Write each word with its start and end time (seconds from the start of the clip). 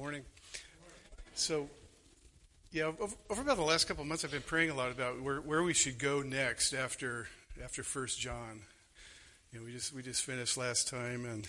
morning. 0.00 0.22
So, 1.34 1.68
yeah, 2.72 2.84
over, 2.84 3.14
about 3.28 3.58
the 3.58 3.62
last 3.62 3.86
couple 3.86 4.00
of 4.00 4.08
months, 4.08 4.24
I've 4.24 4.30
been 4.30 4.40
praying 4.40 4.70
a 4.70 4.74
lot 4.74 4.90
about 4.90 5.20
where, 5.20 5.42
where 5.42 5.62
we 5.62 5.74
should 5.74 5.98
go 5.98 6.22
next 6.22 6.72
after 6.72 7.28
after 7.62 7.82
First 7.82 8.18
John. 8.18 8.62
You 9.52 9.58
know, 9.58 9.66
we 9.66 9.72
just 9.72 9.92
we 9.92 10.02
just 10.02 10.24
finished 10.24 10.56
last 10.56 10.88
time, 10.88 11.26
and 11.26 11.46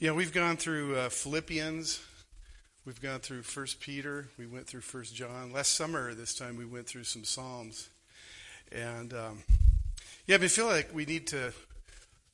yeah, 0.00 0.10
we've 0.10 0.32
gone 0.32 0.56
through 0.56 0.96
uh, 0.96 1.10
Philippians, 1.10 2.00
we've 2.84 3.00
gone 3.00 3.20
through 3.20 3.42
First 3.42 3.78
Peter, 3.78 4.26
we 4.36 4.48
went 4.48 4.66
through 4.66 4.80
First 4.80 5.14
John. 5.14 5.52
Last 5.52 5.74
summer, 5.74 6.12
this 6.12 6.34
time 6.34 6.56
we 6.56 6.66
went 6.66 6.88
through 6.88 7.04
some 7.04 7.22
Psalms, 7.22 7.88
and 8.72 9.14
um, 9.14 9.44
yeah, 10.26 10.38
I 10.42 10.48
feel 10.48 10.66
like 10.66 10.92
we 10.92 11.04
need 11.04 11.28
to 11.28 11.52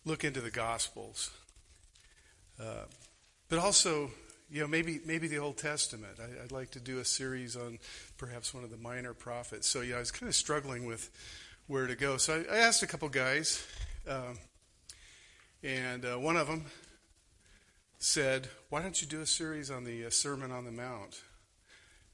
look 0.07 0.25
into 0.25 0.41
the 0.41 0.51
Gospels, 0.51 1.31
uh, 2.59 2.87
but 3.51 3.59
also 3.59 4.09
you 4.51 4.61
know, 4.61 4.67
maybe 4.67 5.01
maybe 5.05 5.27
the 5.29 5.39
Old 5.39 5.57
Testament. 5.57 6.19
I, 6.21 6.43
would 6.43 6.53
like 6.53 6.71
to 6.73 6.81
do 6.81 6.99
a 6.99 7.05
series 7.05 7.57
on 7.57 7.79
perhaps 8.17 8.55
one 8.55 8.65
of 8.65 8.71
the 8.71 8.77
minor 8.77 9.13
prophets. 9.13 9.67
So 9.67 9.81
yeah, 9.81 9.97
I 9.97 9.99
was 9.99 10.13
kind 10.13 10.29
of 10.29 10.35
struggling 10.35 10.87
with 10.87 11.11
where 11.67 11.87
to 11.87 11.97
go. 11.97 12.17
So 12.17 12.45
I, 12.49 12.55
I 12.55 12.59
asked 12.59 12.83
a 12.83 12.87
couple 12.87 13.09
guys, 13.09 13.67
um, 14.09 14.39
and 15.63 16.05
uh, 16.05 16.17
one 16.17 16.37
of 16.37 16.47
them 16.47 16.67
said, 17.99 18.49
"Why 18.69 18.83
don't 18.83 19.01
you 19.01 19.09
do 19.09 19.21
a 19.21 19.27
series 19.27 19.71
on 19.71 19.85
the 19.85 20.07
uh, 20.07 20.11
Sermon 20.11 20.53
on 20.53 20.65
the 20.65 20.73
Mount?" 20.73 21.23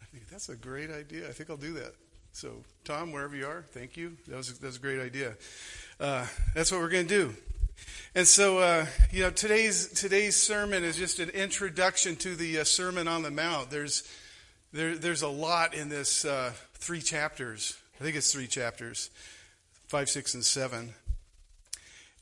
I 0.01 0.07
think 0.07 0.29
that's 0.29 0.49
a 0.49 0.57
great 0.57 0.91
idea. 0.91 1.29
I 1.29 1.33
think 1.33 1.51
I'll 1.51 1.57
do 1.57 1.75
that. 1.75 1.95
So 2.33 2.65
Tom, 2.85 3.13
wherever 3.13 3.37
you 3.37 3.47
are, 3.47 3.65
thank 3.73 3.97
you. 3.97 4.17
That 4.29 4.37
was 4.37 4.59
that 4.59 4.67
was 4.67 4.77
a 4.77 4.81
great 4.81 5.01
idea. 5.01 5.35
Uh, 6.01 6.27
that's 6.55 6.73
what 6.73 6.81
we're 6.81 6.89
going 6.89 7.07
to 7.07 7.15
do. 7.15 7.37
And 8.15 8.29
so, 8.29 8.59
uh, 8.59 8.87
you 9.11 9.23
know, 9.23 9.31
today's 9.31 9.89
today's 9.89 10.37
sermon 10.37 10.85
is 10.85 10.97
just 10.97 11.19
an 11.19 11.31
introduction 11.31 12.15
to 12.17 12.37
the 12.37 12.59
uh, 12.59 12.65
Sermon 12.65 13.09
on 13.09 13.23
the 13.23 13.31
Mount. 13.31 13.71
There's 13.71 14.03
there, 14.71 14.97
there's 14.97 15.23
a 15.23 15.29
lot 15.29 15.73
in 15.73 15.89
this 15.89 16.27
uh, 16.27 16.53
three 16.75 17.01
chapters. 17.01 17.75
I 17.99 18.05
think 18.05 18.17
it's 18.17 18.31
three 18.31 18.47
chapters, 18.47 19.09
five, 19.89 20.11
six, 20.11 20.35
and 20.35 20.45
seven. 20.45 20.93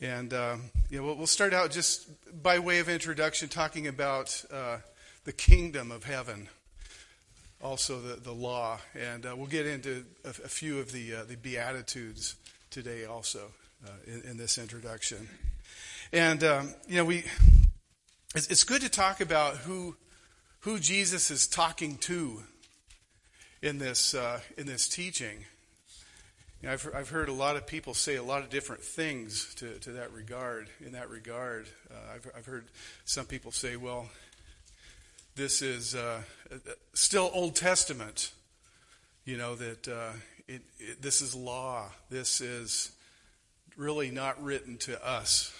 And 0.00 0.32
um, 0.32 0.62
you 0.90 1.00
know, 1.00 1.12
we'll, 1.12 1.26
start 1.26 1.52
out 1.52 1.72
just 1.72 2.08
by 2.40 2.60
way 2.60 2.78
of 2.78 2.88
introduction, 2.88 3.48
talking 3.48 3.88
about 3.88 4.44
uh, 4.52 4.78
the 5.24 5.32
kingdom 5.32 5.90
of 5.90 6.04
heaven, 6.04 6.48
also 7.60 8.00
the 8.00 8.14
the 8.14 8.32
law, 8.32 8.78
and 8.94 9.26
uh, 9.26 9.34
we'll 9.36 9.48
get 9.48 9.66
into 9.66 10.04
a, 10.24 10.28
a 10.28 10.32
few 10.48 10.78
of 10.78 10.92
the 10.92 11.16
uh, 11.16 11.24
the 11.24 11.36
beatitudes 11.36 12.36
today, 12.70 13.06
also 13.06 13.50
in, 14.06 14.22
in 14.22 14.36
this 14.36 14.56
introduction. 14.56 15.28
And, 16.12 16.42
um, 16.42 16.74
you 16.88 16.96
know, 16.96 17.04
we, 17.04 17.22
it's, 18.34 18.48
it's 18.48 18.64
good 18.64 18.82
to 18.82 18.88
talk 18.88 19.20
about 19.20 19.58
who, 19.58 19.94
who 20.60 20.80
Jesus 20.80 21.30
is 21.30 21.46
talking 21.46 21.98
to 21.98 22.42
in 23.62 23.78
this, 23.78 24.12
uh, 24.12 24.40
in 24.58 24.66
this 24.66 24.88
teaching. 24.88 25.44
You 26.60 26.66
know, 26.66 26.72
I've, 26.72 26.90
I've 26.96 27.08
heard 27.10 27.28
a 27.28 27.32
lot 27.32 27.54
of 27.54 27.64
people 27.64 27.94
say 27.94 28.16
a 28.16 28.24
lot 28.24 28.42
of 28.42 28.50
different 28.50 28.82
things 28.82 29.54
to, 29.56 29.78
to 29.78 29.92
that 29.92 30.12
regard, 30.12 30.68
in 30.84 30.92
that 30.92 31.10
regard. 31.10 31.68
Uh, 31.88 32.14
I've, 32.16 32.28
I've 32.36 32.46
heard 32.46 32.64
some 33.04 33.26
people 33.26 33.52
say, 33.52 33.76
well, 33.76 34.08
this 35.36 35.62
is 35.62 35.94
uh, 35.94 36.22
still 36.92 37.30
Old 37.32 37.54
Testament, 37.54 38.32
you 39.24 39.36
know, 39.36 39.54
that 39.54 39.86
uh, 39.86 40.10
it, 40.48 40.62
it, 40.80 41.00
this 41.00 41.22
is 41.22 41.36
law. 41.36 41.86
This 42.10 42.40
is 42.40 42.90
really 43.76 44.10
not 44.10 44.42
written 44.42 44.76
to 44.78 45.06
us. 45.06 45.54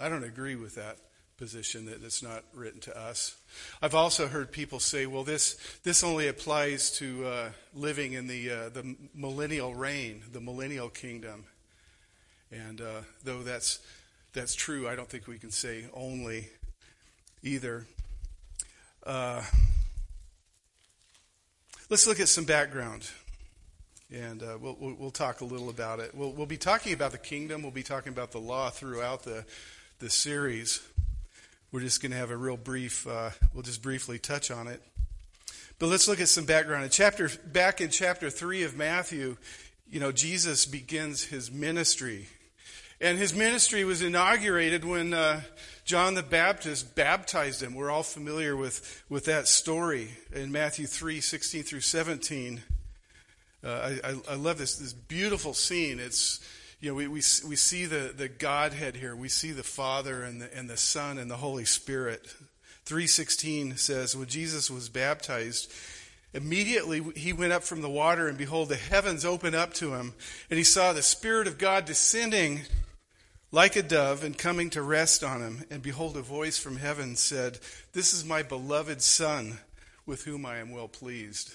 I 0.00 0.08
don't 0.08 0.24
agree 0.24 0.56
with 0.56 0.76
that 0.76 0.96
position 1.36 1.86
that 1.86 2.02
it's 2.02 2.22
not 2.22 2.42
written 2.54 2.80
to 2.80 2.98
us. 2.98 3.36
I've 3.82 3.94
also 3.94 4.28
heard 4.28 4.50
people 4.50 4.80
say, 4.80 5.06
well, 5.06 5.24
this, 5.24 5.56
this 5.84 6.02
only 6.02 6.28
applies 6.28 6.90
to 6.98 7.26
uh, 7.26 7.48
living 7.74 8.14
in 8.14 8.26
the, 8.26 8.50
uh, 8.50 8.68
the 8.70 8.96
millennial 9.14 9.74
reign, 9.74 10.22
the 10.32 10.40
millennial 10.40 10.88
kingdom. 10.88 11.44
And 12.50 12.80
uh, 12.80 13.02
though 13.24 13.42
that's, 13.42 13.80
that's 14.32 14.54
true, 14.54 14.88
I 14.88 14.94
don't 14.96 15.08
think 15.08 15.26
we 15.26 15.38
can 15.38 15.50
say 15.50 15.84
only 15.94 16.48
either. 17.42 17.86
Uh, 19.04 19.42
let's 21.88 22.06
look 22.06 22.20
at 22.20 22.28
some 22.28 22.44
background. 22.44 23.10
And 24.12 24.42
uh, 24.42 24.58
we'll, 24.60 24.76
we'll 24.98 25.10
talk 25.10 25.40
a 25.40 25.44
little 25.44 25.68
about 25.68 26.00
it. 26.00 26.14
We'll, 26.14 26.32
we'll 26.32 26.46
be 26.46 26.56
talking 26.56 26.92
about 26.92 27.12
the 27.12 27.18
kingdom. 27.18 27.62
We'll 27.62 27.70
be 27.70 27.82
talking 27.82 28.12
about 28.12 28.32
the 28.32 28.40
law 28.40 28.70
throughout 28.70 29.22
the 29.22 29.44
this 30.00 30.14
series. 30.14 30.80
We're 31.72 31.80
just 31.80 32.00
going 32.00 32.12
to 32.12 32.16
have 32.16 32.30
a 32.30 32.36
real 32.36 32.56
brief, 32.56 33.06
uh, 33.06 33.30
we'll 33.52 33.62
just 33.62 33.82
briefly 33.82 34.18
touch 34.18 34.50
on 34.50 34.66
it. 34.66 34.80
But 35.78 35.88
let's 35.88 36.08
look 36.08 36.20
at 36.20 36.28
some 36.28 36.46
background. 36.46 36.84
In 36.84 36.90
chapter, 36.90 37.30
back 37.52 37.82
in 37.82 37.90
chapter 37.90 38.30
3 38.30 38.62
of 38.62 38.74
Matthew, 38.74 39.36
you 39.90 40.00
know, 40.00 40.10
Jesus 40.10 40.64
begins 40.64 41.24
his 41.24 41.50
ministry. 41.50 42.28
And 42.98 43.18
his 43.18 43.34
ministry 43.34 43.84
was 43.84 44.00
inaugurated 44.00 44.86
when 44.86 45.12
uh, 45.12 45.42
John 45.84 46.14
the 46.14 46.22
Baptist 46.22 46.94
baptized 46.94 47.62
him. 47.62 47.74
We're 47.74 47.90
all 47.90 48.02
familiar 48.02 48.56
with, 48.56 49.04
with 49.10 49.26
that 49.26 49.48
story 49.48 50.08
in 50.32 50.50
Matthew 50.50 50.86
3 50.86 51.20
16 51.20 51.62
through 51.62 51.80
17. 51.80 52.62
Uh, 53.62 53.68
I, 54.02 54.14
I, 54.30 54.34
love 54.36 54.56
this, 54.56 54.76
this 54.76 54.94
beautiful 54.94 55.52
scene. 55.52 56.00
It's 56.00 56.40
you 56.80 56.88
know, 56.88 56.94
we, 56.94 57.06
we, 57.06 57.16
we 57.46 57.56
see 57.56 57.84
the, 57.84 58.12
the 58.16 58.28
Godhead 58.28 58.96
here. 58.96 59.14
We 59.14 59.28
see 59.28 59.52
the 59.52 59.62
Father 59.62 60.22
and 60.22 60.40
the, 60.40 60.56
and 60.56 60.68
the 60.68 60.78
Son 60.78 61.18
and 61.18 61.30
the 61.30 61.36
Holy 61.36 61.66
Spirit. 61.66 62.34
316 62.86 63.76
says, 63.76 64.16
when 64.16 64.26
Jesus 64.26 64.70
was 64.70 64.88
baptized, 64.88 65.70
immediately 66.32 67.02
he 67.14 67.34
went 67.34 67.52
up 67.52 67.62
from 67.62 67.82
the 67.82 67.90
water, 67.90 68.28
and 68.28 68.38
behold, 68.38 68.70
the 68.70 68.76
heavens 68.76 69.26
opened 69.26 69.54
up 69.54 69.74
to 69.74 69.94
him, 69.94 70.14
and 70.48 70.56
he 70.56 70.64
saw 70.64 70.92
the 70.92 71.02
Spirit 71.02 71.46
of 71.46 71.58
God 71.58 71.84
descending 71.84 72.62
like 73.52 73.76
a 73.76 73.82
dove 73.82 74.24
and 74.24 74.38
coming 74.38 74.70
to 74.70 74.80
rest 74.80 75.22
on 75.22 75.42
him. 75.42 75.64
And 75.70 75.82
behold, 75.82 76.16
a 76.16 76.22
voice 76.22 76.58
from 76.58 76.76
heaven 76.76 77.14
said, 77.14 77.58
This 77.92 78.14
is 78.14 78.24
my 78.24 78.42
beloved 78.42 79.02
Son, 79.02 79.58
with 80.06 80.24
whom 80.24 80.46
I 80.46 80.58
am 80.58 80.70
well 80.70 80.88
pleased. 80.88 81.54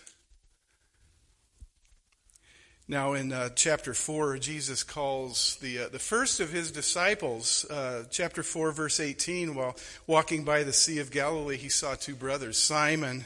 Now, 2.87 3.13
in 3.13 3.33
uh, 3.33 3.49
chapter 3.55 3.95
4, 3.95 4.37
Jesus 4.37 4.83
calls 4.83 5.57
the, 5.59 5.79
uh, 5.79 5.89
the 5.89 5.97
first 5.97 6.39
of 6.39 6.51
his 6.51 6.71
disciples, 6.71 7.65
uh, 7.71 8.03
chapter 8.11 8.43
4, 8.43 8.71
verse 8.73 8.99
18, 8.99 9.55
while 9.55 9.75
walking 10.05 10.43
by 10.43 10.61
the 10.61 10.71
Sea 10.71 10.99
of 10.99 11.09
Galilee, 11.09 11.57
he 11.57 11.69
saw 11.69 11.95
two 11.95 12.13
brothers, 12.13 12.59
Simon, 12.59 13.25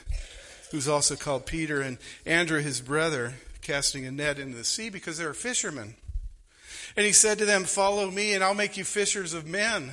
who's 0.71 0.87
also 0.87 1.17
called 1.17 1.45
Peter, 1.45 1.81
and 1.81 1.97
Andrew, 2.25 2.61
his 2.61 2.79
brother, 2.79 3.33
casting 3.61 4.05
a 4.05 4.11
net 4.11 4.39
into 4.39 4.55
the 4.55 4.63
sea 4.63 4.89
because 4.89 5.17
they 5.17 5.25
were 5.25 5.33
fishermen. 5.33 5.95
And 6.95 7.05
he 7.05 7.11
said 7.11 7.37
to 7.39 7.45
them, 7.45 7.65
Follow 7.65 8.09
me, 8.09 8.33
and 8.33 8.41
I'll 8.41 8.53
make 8.53 8.77
you 8.77 8.85
fishers 8.85 9.33
of 9.33 9.45
men. 9.45 9.91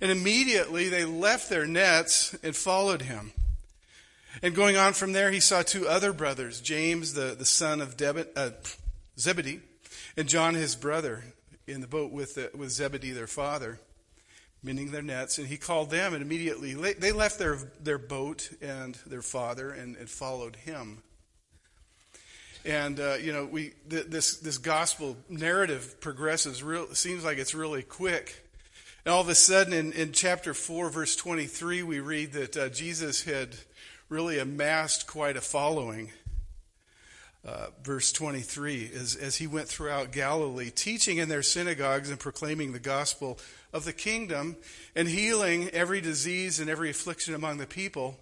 And 0.00 0.12
immediately 0.12 0.88
they 0.88 1.04
left 1.04 1.50
their 1.50 1.66
nets 1.66 2.36
and 2.44 2.54
followed 2.54 3.02
him. 3.02 3.32
And 4.42 4.54
going 4.54 4.76
on 4.76 4.92
from 4.92 5.12
there, 5.12 5.30
he 5.30 5.40
saw 5.40 5.62
two 5.62 5.88
other 5.88 6.12
brothers, 6.12 6.60
James, 6.60 7.14
the, 7.14 7.34
the 7.38 7.44
son 7.44 7.80
of 7.80 8.00
uh, 8.00 8.50
Zebedee, 9.18 9.60
and 10.16 10.28
John, 10.28 10.54
his 10.54 10.76
brother, 10.76 11.24
in 11.66 11.80
the 11.80 11.86
boat 11.86 12.10
with, 12.12 12.34
the, 12.36 12.50
with 12.54 12.70
Zebedee, 12.70 13.12
their 13.12 13.26
father, 13.26 13.80
mending 14.62 14.92
their 14.92 15.02
nets. 15.02 15.38
And 15.38 15.48
he 15.48 15.56
called 15.56 15.90
them, 15.90 16.14
and 16.14 16.22
immediately 16.22 16.74
they 16.74 17.12
left 17.12 17.38
their, 17.38 17.58
their 17.82 17.98
boat 17.98 18.50
and 18.60 18.94
their 19.06 19.22
father 19.22 19.70
and, 19.70 19.96
and 19.96 20.08
followed 20.08 20.56
him. 20.56 21.02
And 22.64 23.00
uh, 23.00 23.14
you 23.14 23.32
know, 23.32 23.46
we 23.46 23.72
th- 23.88 24.08
this 24.08 24.36
this 24.36 24.58
gospel 24.58 25.16
narrative 25.30 25.98
progresses. 26.00 26.62
Real 26.62 26.94
seems 26.94 27.24
like 27.24 27.38
it's 27.38 27.54
really 27.54 27.82
quick. 27.82 28.46
And 29.06 29.14
all 29.14 29.22
of 29.22 29.30
a 29.30 29.34
sudden, 29.34 29.72
in, 29.72 29.92
in 29.94 30.12
chapter 30.12 30.52
four, 30.52 30.90
verse 30.90 31.16
twenty 31.16 31.46
three, 31.46 31.82
we 31.82 32.00
read 32.00 32.32
that 32.34 32.56
uh, 32.58 32.68
Jesus 32.68 33.22
had 33.22 33.56
really 34.10 34.40
amassed 34.40 35.06
quite 35.06 35.36
a 35.36 35.40
following. 35.40 36.10
Uh, 37.46 37.68
verse 37.82 38.12
23 38.12 38.82
is 38.82 39.16
as 39.16 39.36
he 39.36 39.46
went 39.46 39.68
throughout 39.68 40.12
Galilee, 40.12 40.68
teaching 40.68 41.16
in 41.16 41.30
their 41.30 41.44
synagogues 41.44 42.10
and 42.10 42.18
proclaiming 42.18 42.72
the 42.72 42.80
gospel 42.80 43.38
of 43.72 43.84
the 43.84 43.92
kingdom 43.92 44.56
and 44.94 45.08
healing 45.08 45.70
every 45.70 46.00
disease 46.02 46.60
and 46.60 46.68
every 46.68 46.90
affliction 46.90 47.34
among 47.34 47.58
the 47.58 47.66
people. 47.66 48.18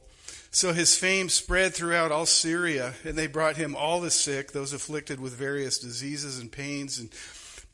So 0.50 0.72
his 0.72 0.96
fame 0.96 1.30
spread 1.30 1.74
throughout 1.74 2.12
all 2.12 2.26
Syria, 2.26 2.94
and 3.02 3.16
they 3.16 3.26
brought 3.26 3.56
him 3.56 3.74
all 3.74 4.00
the 4.00 4.10
sick, 4.10 4.52
those 4.52 4.72
afflicted 4.72 5.18
with 5.18 5.32
various 5.32 5.78
diseases 5.78 6.38
and 6.38 6.52
pains, 6.52 6.98
and 6.98 7.08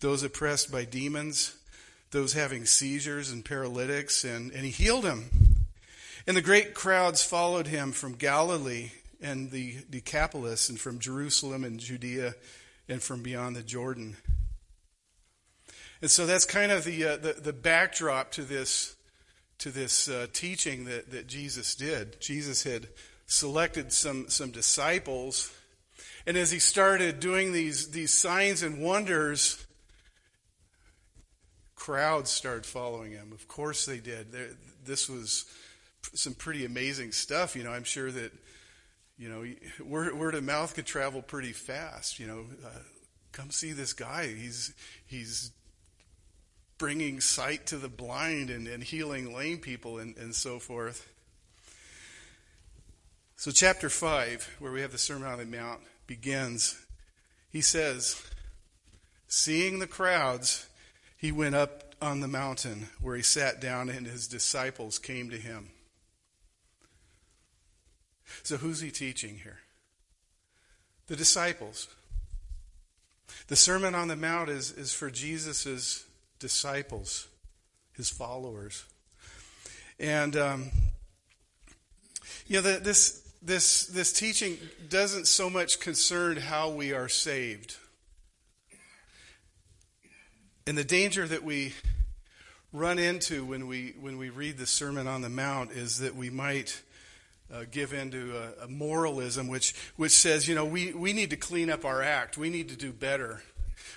those 0.00 0.22
oppressed 0.22 0.72
by 0.72 0.84
demons, 0.84 1.56
those 2.12 2.32
having 2.32 2.64
seizures 2.64 3.31
and 3.31 3.44
paralytics, 3.44 4.25
and, 4.25 4.52
and 4.52 4.64
he 4.64 4.70
healed 4.70 5.05
them. 5.05 5.44
And 6.26 6.36
the 6.36 6.42
great 6.42 6.74
crowds 6.74 7.22
followed 7.22 7.66
him 7.66 7.92
from 7.92 8.14
Galilee 8.14 8.90
and 9.20 9.50
the 9.50 9.76
Decapolis, 9.88 10.68
and 10.68 10.78
from 10.78 10.98
Jerusalem 10.98 11.64
and 11.64 11.80
Judea, 11.80 12.34
and 12.88 13.02
from 13.02 13.22
beyond 13.22 13.56
the 13.56 13.62
Jordan. 13.62 14.16
And 16.02 16.10
so 16.10 16.26
that's 16.26 16.44
kind 16.44 16.70
of 16.70 16.84
the, 16.84 17.04
uh, 17.04 17.16
the, 17.16 17.32
the 17.32 17.52
backdrop 17.52 18.32
to 18.32 18.42
this, 18.42 18.96
to 19.58 19.70
this 19.70 20.08
uh, 20.08 20.26
teaching 20.32 20.84
that, 20.84 21.10
that 21.10 21.26
Jesus 21.26 21.74
did. 21.74 22.20
Jesus 22.20 22.62
had 22.62 22.88
selected 23.26 23.92
some, 23.92 24.28
some 24.28 24.50
disciples, 24.50 25.50
and 26.26 26.36
as 26.36 26.50
he 26.50 26.58
started 26.58 27.20
doing 27.20 27.52
these, 27.52 27.90
these 27.90 28.12
signs 28.12 28.62
and 28.62 28.82
wonders, 28.82 29.64
crowds 31.74 32.30
started 32.30 32.66
following 32.66 33.12
him. 33.12 33.30
Of 33.32 33.46
course 33.48 33.86
they 33.86 33.98
did. 33.98 34.26
This 34.84 35.08
was 35.08 35.44
some 36.14 36.34
pretty 36.34 36.64
amazing 36.64 37.12
stuff. 37.12 37.56
You 37.56 37.64
know, 37.64 37.72
I'm 37.72 37.84
sure 37.84 38.10
that, 38.10 38.32
you 39.16 39.28
know, 39.28 39.44
word, 39.84 40.18
word 40.18 40.34
of 40.34 40.44
mouth 40.44 40.74
could 40.74 40.86
travel 40.86 41.22
pretty 41.22 41.52
fast. 41.52 42.18
You 42.18 42.26
know, 42.26 42.44
uh, 42.64 42.78
come 43.32 43.50
see 43.50 43.72
this 43.72 43.92
guy. 43.92 44.26
He's, 44.26 44.72
he's 45.06 45.50
bringing 46.78 47.20
sight 47.20 47.66
to 47.66 47.76
the 47.78 47.88
blind 47.88 48.50
and, 48.50 48.66
and 48.66 48.82
healing 48.82 49.34
lame 49.34 49.58
people 49.58 49.98
and, 49.98 50.16
and 50.16 50.34
so 50.34 50.58
forth. 50.58 51.08
So, 53.36 53.50
chapter 53.50 53.90
5, 53.90 54.56
where 54.58 54.72
we 54.72 54.80
have 54.80 54.92
the 54.92 54.98
Sermon 54.98 55.28
on 55.28 55.38
the 55.38 55.44
Mount, 55.44 55.80
begins. 56.06 56.80
He 57.50 57.60
says, 57.60 58.22
Seeing 59.26 59.80
the 59.80 59.86
crowds, 59.86 60.68
he 61.16 61.32
went 61.32 61.54
up 61.54 61.94
on 62.00 62.20
the 62.20 62.28
mountain 62.28 62.88
where 63.00 63.16
he 63.16 63.22
sat 63.22 63.60
down, 63.60 63.88
and 63.88 64.06
his 64.06 64.28
disciples 64.28 64.98
came 64.98 65.30
to 65.30 65.36
him. 65.36 65.70
So, 68.44 68.58
who's 68.58 68.81
he 68.81 68.91
teaching 68.91 69.41
here? 69.43 69.58
The 71.06 71.17
disciples. 71.17 71.88
The 73.49 73.56
Sermon 73.56 73.94
on 73.94 74.08
the 74.08 74.17
Mount 74.17 74.50
is, 74.50 74.70
is 74.73 74.93
for 74.93 75.11
Jesus' 75.11 76.05
disciples, 76.38 77.26
his 77.94 78.11
followers. 78.11 78.85
And, 79.99 80.37
um, 80.37 80.70
you 82.46 82.56
know, 82.56 82.62
the, 82.62 82.81
this, 82.81 83.26
this, 83.41 83.87
this 83.87 84.12
teaching 84.12 84.58
doesn't 84.91 85.26
so 85.26 85.49
much 85.49 85.81
concern 85.81 86.37
how 86.37 86.69
we 86.69 86.93
are 86.93 87.08
saved. 87.08 87.76
And 90.67 90.76
the 90.76 90.85
danger 90.85 91.26
that 91.26 91.44
we 91.44 91.73
run 92.75 92.99
into 92.99 93.44
when 93.46 93.69
we, 93.69 93.94
when 93.99 94.19
we 94.19 94.29
read 94.29 94.58
the 94.58 94.67
Sermon 94.67 95.06
on 95.06 95.23
the 95.23 95.31
Mount 95.31 95.73
is 95.73 95.99
that 96.00 96.14
we 96.14 96.29
might 96.29 96.82
uh, 97.52 97.64
give 97.70 97.93
into 97.93 98.37
a, 98.37 98.64
a, 98.64 98.69
moralism 98.69 99.49
which, 99.49 99.75
which 99.96 100.12
says, 100.12 100.49
you 100.49 100.55
know, 100.55 100.64
we, 100.64 100.93
we 100.93 101.12
need 101.12 101.31
to 101.31 101.37
clean 101.37 101.70
up 101.70 101.85
our 101.85 102.02
act. 102.02 102.38
We 102.38 102.50
need 102.50 102.70
to 102.70 102.76
do 102.76 102.93
better. 102.93 103.43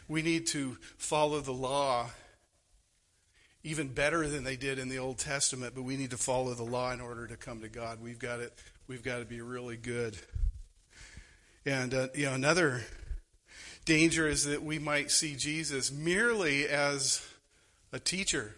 We 0.08 0.22
need 0.22 0.48
to 0.48 0.78
follow 0.98 1.40
the 1.42 1.54
law 1.54 2.10
even 3.64 3.90
better 3.90 4.28
than 4.28 4.44
they 4.44 4.56
did 4.56 4.80
in 4.80 4.90
the 4.90 5.00
Old 5.00 5.18
Testament, 5.18 5.74
but 5.76 5.84
we 5.84 5.98
need 5.98 6.12
to 6.12 6.18
follow 6.18 6.54
the 6.54 6.64
law 6.64 6.92
in 6.92 7.02
order 7.02 7.28
to 7.28 7.36
come 7.36 7.62
to 7.62 7.70
God. 7.70 8.02
We've 8.02 8.20
got 8.20 8.38
to, 8.38 8.52
we've 8.88 9.04
got 9.04 9.20
to 9.20 9.26
be 9.26 9.42
really 9.42 9.78
good. 9.78 10.18
And, 11.66 11.94
uh, 11.94 12.08
you 12.16 12.28
know, 12.28 12.34
another 12.34 12.86
danger 13.84 14.28
is 14.28 14.46
that 14.46 14.64
we 14.64 14.80
might 14.80 15.12
see 15.12 15.36
Jesus 15.36 15.92
merely 15.92 16.68
as 16.68 17.26
a 17.92 18.00
teacher 18.00 18.56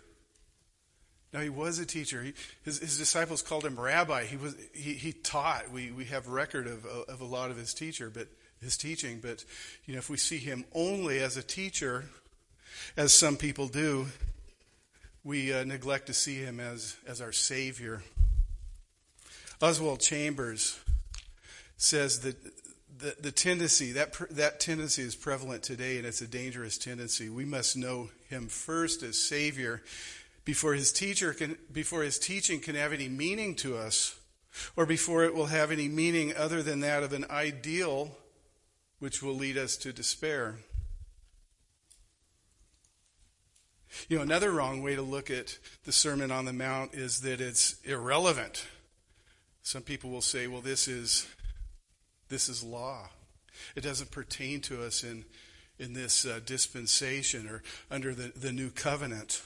now 1.34 1.42
he 1.42 1.50
was 1.50 1.78
a 1.80 1.86
teacher. 1.86 2.24
He, 2.24 2.34
his, 2.64 2.80
his, 2.80 2.98
disciples 2.98 3.42
called 3.42 3.64
him 3.64 3.80
rabbi. 3.80 4.26
He 4.26 4.36
was 4.36 4.56
he, 4.74 4.94
he 4.94 5.12
taught. 5.12 5.72
We 5.72 5.92
we 5.92 6.06
have 6.06 6.28
record 6.28 6.68
of 6.68 6.86
of 6.86 7.22
a 7.22 7.26
lot 7.26 7.52
of 7.52 7.58
his 7.58 7.74
teacher, 7.74 8.10
but 8.10 8.28
his 8.62 8.78
teaching. 8.78 9.20
But 9.22 9.46
you 9.86 9.94
know, 9.94 10.00
if 10.00 10.10
we 10.10 10.18
see 10.18 10.38
him 10.38 10.66
only 10.74 11.20
as 11.20 11.38
a 11.38 11.44
teacher, 11.44 12.06
as 12.98 13.14
some 13.14 13.38
people 13.38 13.68
do, 13.68 14.08
we 15.24 15.54
uh, 15.54 15.64
neglect 15.64 16.08
to 16.08 16.14
see 16.14 16.38
him 16.38 16.60
as 16.60 16.96
as 17.06 17.22
our 17.22 17.31
savior. 17.31 18.02
Oswald 19.62 20.00
Chambers 20.00 20.80
says 21.78 22.22
that 22.22 22.36
the, 22.98 23.16
the 23.22 23.31
tendency 23.31 23.92
that 23.92 24.16
that 24.31 24.60
tendency 24.60 25.04
is 25.04 25.16
prevalent 25.16 25.62
today, 25.62 25.98
and 25.98 26.08
it's 26.08 26.22
a 26.22 26.28
dangerous 26.28 26.80
tendency. 26.80 27.30
We 27.30 27.46
must 27.46 27.78
know 27.78 28.10
him 28.30 28.48
first 28.48 29.04
as 29.04 29.20
savior 29.20 29.84
before 30.50 30.74
his 30.74 30.92
teacher 30.92 31.31
can, 31.31 31.56
before 31.72 32.01
his 32.01 32.18
teaching 32.18 32.60
can 32.60 32.74
have 32.74 32.92
any 32.92 33.07
meaning 33.07 33.54
to 33.54 33.78
us, 33.78 34.19
or 34.75 34.88
before 34.88 35.24
it 35.24 35.36
will 35.36 35.46
have 35.46 35.69
any 35.69 35.88
meaning 35.88 36.36
other 36.36 36.63
than 36.63 36.80
that 36.80 37.04
of 37.04 37.13
an 37.13 37.24
ideal 37.30 38.18
which 38.98 39.22
will 39.22 39.36
lead 39.36 39.60
us 39.60 39.78
to 39.78 39.94
despair. 39.94 40.56
You 44.07 44.18
know, 44.18 44.24
another 44.24 44.50
wrong 44.50 44.81
way 44.81 44.96
to 44.96 45.04
look 45.04 45.30
at 45.30 45.60
the 45.84 45.92
Sermon 45.92 46.31
on 46.31 46.46
the 46.46 46.54
Mount 46.54 46.95
is 46.95 47.22
that 47.22 47.40
it's 47.40 47.75
irrelevant. 47.84 48.66
Some 49.62 49.84
people 49.84 50.10
will 50.10 50.19
say, 50.19 50.48
well, 50.48 50.62
this 50.62 50.88
is 50.88 51.28
this 52.28 52.50
is 52.50 52.63
law. 52.63 53.10
It 53.75 53.81
doesn't 53.81 54.10
pertain 54.10 54.62
to 54.62 54.84
us 54.84 55.04
in 55.04 55.25
in 55.78 55.94
this 55.94 56.25
uh, 56.25 56.40
dispensation 56.44 57.48
or 57.48 57.62
under 57.92 58.16
the, 58.16 58.31
the 58.36 58.52
new 58.52 58.72
covenant. 58.72 59.44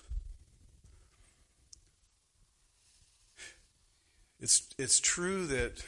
It's, 4.44 4.68
it's 4.78 5.00
true 5.00 5.48
that 5.48 5.82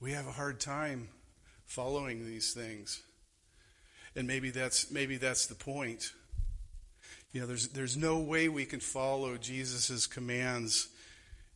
we 0.00 0.12
have 0.12 0.26
a 0.26 0.32
hard 0.32 0.58
time 0.58 1.10
following 1.66 2.24
these 2.24 2.54
things. 2.54 3.02
And 4.16 4.26
maybe 4.26 4.48
that's, 4.48 4.90
maybe 4.90 5.18
that's 5.18 5.44
the 5.44 5.54
point. 5.54 6.14
You 7.34 7.42
know, 7.42 7.46
there's, 7.46 7.68
there's 7.68 7.94
no 7.94 8.18
way 8.20 8.48
we 8.48 8.64
can 8.64 8.80
follow 8.80 9.36
Jesus' 9.36 10.06
commands 10.06 10.88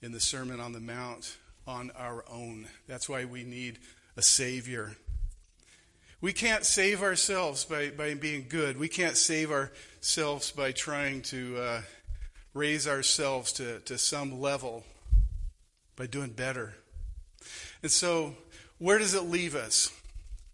in 0.03 0.13
the 0.13 0.21
Sermon 0.21 0.61
on 0.61 0.73
the 0.73 0.81
Mount 0.81 1.39
on 1.67 1.91
our 1.97 2.27
own. 2.31 2.69
That's 2.87 3.09
why 3.09 3.25
we 3.25 3.43
need 3.43 3.79
a 4.19 4.23
Savior. 4.23 4.97
We 6.21 6.35
can't 6.35 6.67
save 6.67 7.03
ourselves 7.03 7.65
by, 7.65 7.89
by 7.89 8.13
being 8.13 8.45
good. 8.51 8.79
We 8.79 8.89
can't 8.89 9.17
save 9.17 9.51
ourselves 9.51 10.51
by 10.51 10.73
trying 10.73 11.23
to 11.23 11.57
uh, 11.57 11.81
raise 12.53 12.87
ourselves 12.87 13.51
to, 13.53 13.79
to 13.81 13.97
some 13.97 14.43
level 14.43 14.85
by 16.01 16.07
doing 16.07 16.31
better. 16.31 16.73
And 17.83 17.93
so, 17.93 18.35
where 18.79 18.97
does 18.97 19.13
it 19.13 19.25
leave 19.25 19.55
us 19.55 19.93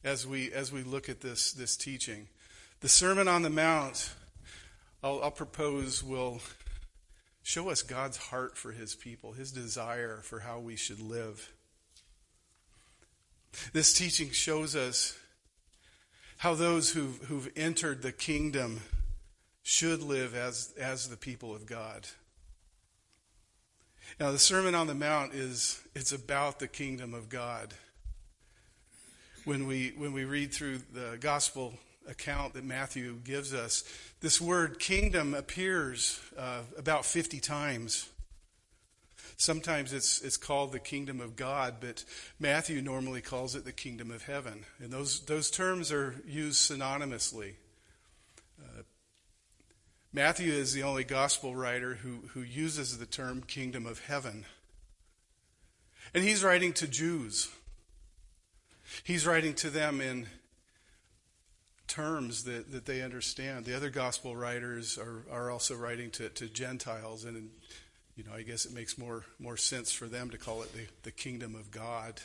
as 0.02 0.26
we 0.26 0.52
as 0.52 0.72
we 0.72 0.82
look 0.82 1.08
at 1.08 1.20
this 1.20 1.52
this 1.52 1.76
teaching? 1.76 2.26
The 2.81 2.88
Sermon 2.88 3.28
on 3.28 3.43
the 3.43 3.50
Mount, 3.50 4.12
I'll, 5.04 5.22
I'll 5.22 5.31
propose, 5.31 6.02
will 6.02 6.40
show 7.44 7.70
us 7.70 7.82
God's 7.82 8.16
heart 8.16 8.58
for 8.58 8.72
His 8.72 8.96
people, 8.96 9.35
His 9.35 9.52
desire 9.52 10.16
for 10.25 10.40
how 10.40 10.59
we 10.59 10.75
should 10.75 11.00
live. 11.00 11.52
This 13.73 13.94
teaching 13.94 14.30
shows 14.30 14.75
us 14.75 15.16
how 16.38 16.54
those 16.54 16.90
who've, 16.90 17.23
who've 17.26 17.52
entered 17.54 18.02
the 18.02 18.11
kingdom 18.11 18.80
should 19.62 20.02
live 20.02 20.35
as, 20.35 20.75
as 20.76 21.09
the 21.09 21.16
people 21.16 21.54
of 21.54 21.66
God. 21.66 22.09
Now, 24.18 24.30
the 24.30 24.38
Sermon 24.38 24.75
on 24.75 24.87
the 24.87 24.94
Mount 24.94 25.35
is 25.35 25.78
it's 25.94 26.11
about 26.11 26.58
the 26.58 26.68
kingdom 26.68 27.12
of 27.12 27.28
God. 27.28 27.75
When 29.44 29.66
we 29.66 29.92
when 29.94 30.14
we 30.14 30.25
read 30.25 30.54
through 30.54 30.78
the 30.94 31.18
gospel 31.20 31.75
account 32.08 32.54
that 32.54 32.64
Matthew 32.64 33.16
gives 33.16 33.52
us, 33.52 33.85
this 34.23 34.40
word 34.40 34.78
kingdom 34.78 35.35
appears 35.35 36.18
uh, 36.38 36.61
about 36.78 37.04
50 37.04 37.40
times. 37.40 38.08
Sometimes 39.37 39.92
it's 39.92 40.23
it's 40.23 40.38
called 40.38 40.73
the 40.73 40.80
kingdom 40.80 41.20
of 41.20 41.37
God, 41.37 41.75
but 41.78 42.02
Matthew 42.40 42.80
normally 42.80 43.20
calls 43.20 43.54
it 43.54 43.66
the 43.66 43.73
kingdom 43.73 44.11
of 44.11 44.23
heaven. 44.23 44.64
And 44.78 44.90
those 44.90 45.26
those 45.26 45.50
terms 45.50 45.92
are 45.92 46.14
used 46.26 46.70
synonymously. 46.70 47.56
Matthew 50.16 50.50
is 50.50 50.73
the 50.73 50.82
only 50.82 51.04
gospel 51.04 51.54
writer 51.54 51.96
who, 51.96 52.28
who 52.32 52.40
uses 52.40 52.96
the 52.96 53.04
term 53.04 53.42
kingdom 53.42 53.85
of 53.85 54.06
heaven. 54.06 54.46
And 56.14 56.25
he's 56.25 56.42
writing 56.42 56.73
to 56.73 56.88
Jews. 56.88 57.50
He's 59.04 59.26
writing 59.26 59.52
to 59.56 59.68
them 59.68 60.00
in 60.00 60.26
terms 61.87 62.44
that, 62.44 62.73
that 62.73 62.87
they 62.87 63.02
understand. 63.02 63.66
The 63.66 63.76
other 63.76 63.90
gospel 63.90 64.35
writers 64.35 64.96
are, 64.96 65.26
are 65.30 65.50
also 65.50 65.75
writing 65.75 66.11
to, 66.12 66.30
to 66.30 66.46
Gentiles, 66.46 67.26
and 67.26 67.50
you 68.16 68.25
know, 68.25 68.32
I 68.32 68.40
guess 68.40 68.64
it 68.64 68.73
makes 68.73 68.96
more, 68.96 69.26
more 69.38 69.58
sense 69.58 69.92
for 69.92 70.06
them 70.06 70.30
to 70.30 70.38
call 70.38 70.62
it 70.62 70.73
the, 70.73 70.87
the 71.02 71.12
kingdom 71.12 71.54
of 71.54 71.70
God. 71.70 72.23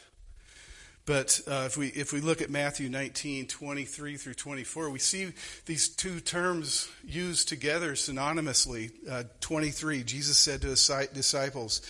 But 1.06 1.42
uh, 1.48 1.64
if 1.66 1.78
we 1.78 1.88
if 1.88 2.14
we 2.14 2.22
look 2.22 2.42
at 2.42 2.50
Matthew 2.50 2.88
19, 2.88 3.48
23 3.48 4.18
through 4.18 4.34
24, 4.36 4.90
we 4.90 5.00
see 5.00 5.34
these 5.66 5.90
two 5.90 6.20
terms 6.20 6.90
used 7.04 7.50
together 7.50 7.94
synonymously. 7.94 8.92
Uh, 9.10 9.24
23, 9.40 10.04
Jesus 10.04 10.38
said 10.38 10.62
to 10.62 10.68
his 10.68 10.92
disciples, 11.14 11.82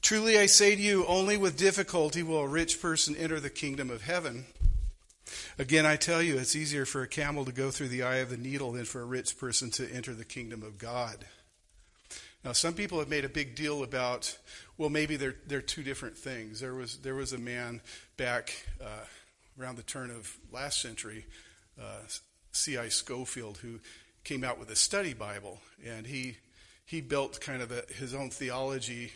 Truly 0.00 0.38
I 0.38 0.46
say 0.46 0.74
to 0.74 0.80
you, 0.80 1.06
only 1.06 1.36
with 1.36 1.56
difficulty 1.56 2.22
will 2.22 2.40
a 2.40 2.48
rich 2.48 2.80
person 2.80 3.16
enter 3.16 3.38
the 3.38 3.50
kingdom 3.50 3.90
of 3.90 4.02
heaven. 4.02 4.46
Again, 5.58 5.86
I 5.86 5.96
tell 5.96 6.22
you, 6.22 6.36
it's 6.36 6.56
easier 6.56 6.84
for 6.84 7.02
a 7.02 7.08
camel 7.08 7.44
to 7.44 7.52
go 7.52 7.70
through 7.70 7.88
the 7.88 8.02
eye 8.02 8.16
of 8.16 8.30
the 8.30 8.36
needle 8.36 8.72
than 8.72 8.84
for 8.84 9.00
a 9.00 9.06
rich 9.06 9.38
person 9.38 9.70
to 9.72 9.90
enter 9.90 10.12
the 10.12 10.24
kingdom 10.24 10.62
of 10.62 10.78
God. 10.78 11.24
Now, 12.44 12.52
some 12.52 12.74
people 12.74 12.98
have 12.98 13.08
made 13.08 13.24
a 13.24 13.28
big 13.28 13.54
deal 13.54 13.82
about, 13.82 14.36
well, 14.76 14.90
maybe 14.90 15.16
they're, 15.16 15.36
they're 15.46 15.62
two 15.62 15.82
different 15.82 16.18
things. 16.18 16.60
There 16.60 16.74
was, 16.74 16.98
there 16.98 17.14
was 17.14 17.32
a 17.32 17.38
man 17.38 17.80
back 18.18 18.54
uh, 18.82 19.06
around 19.58 19.76
the 19.76 19.82
turn 19.82 20.10
of 20.10 20.36
last 20.52 20.82
century, 20.82 21.24
uh, 21.80 22.00
C.I. 22.52 22.88
Scofield, 22.88 23.58
who 23.58 23.80
came 24.24 24.44
out 24.44 24.58
with 24.58 24.70
a 24.70 24.76
study 24.76 25.14
Bible, 25.14 25.60
and 25.86 26.06
he, 26.06 26.36
he 26.84 27.00
built 27.00 27.40
kind 27.40 27.62
of 27.62 27.72
a, 27.72 27.82
his 27.94 28.14
own 28.14 28.28
theology 28.28 29.12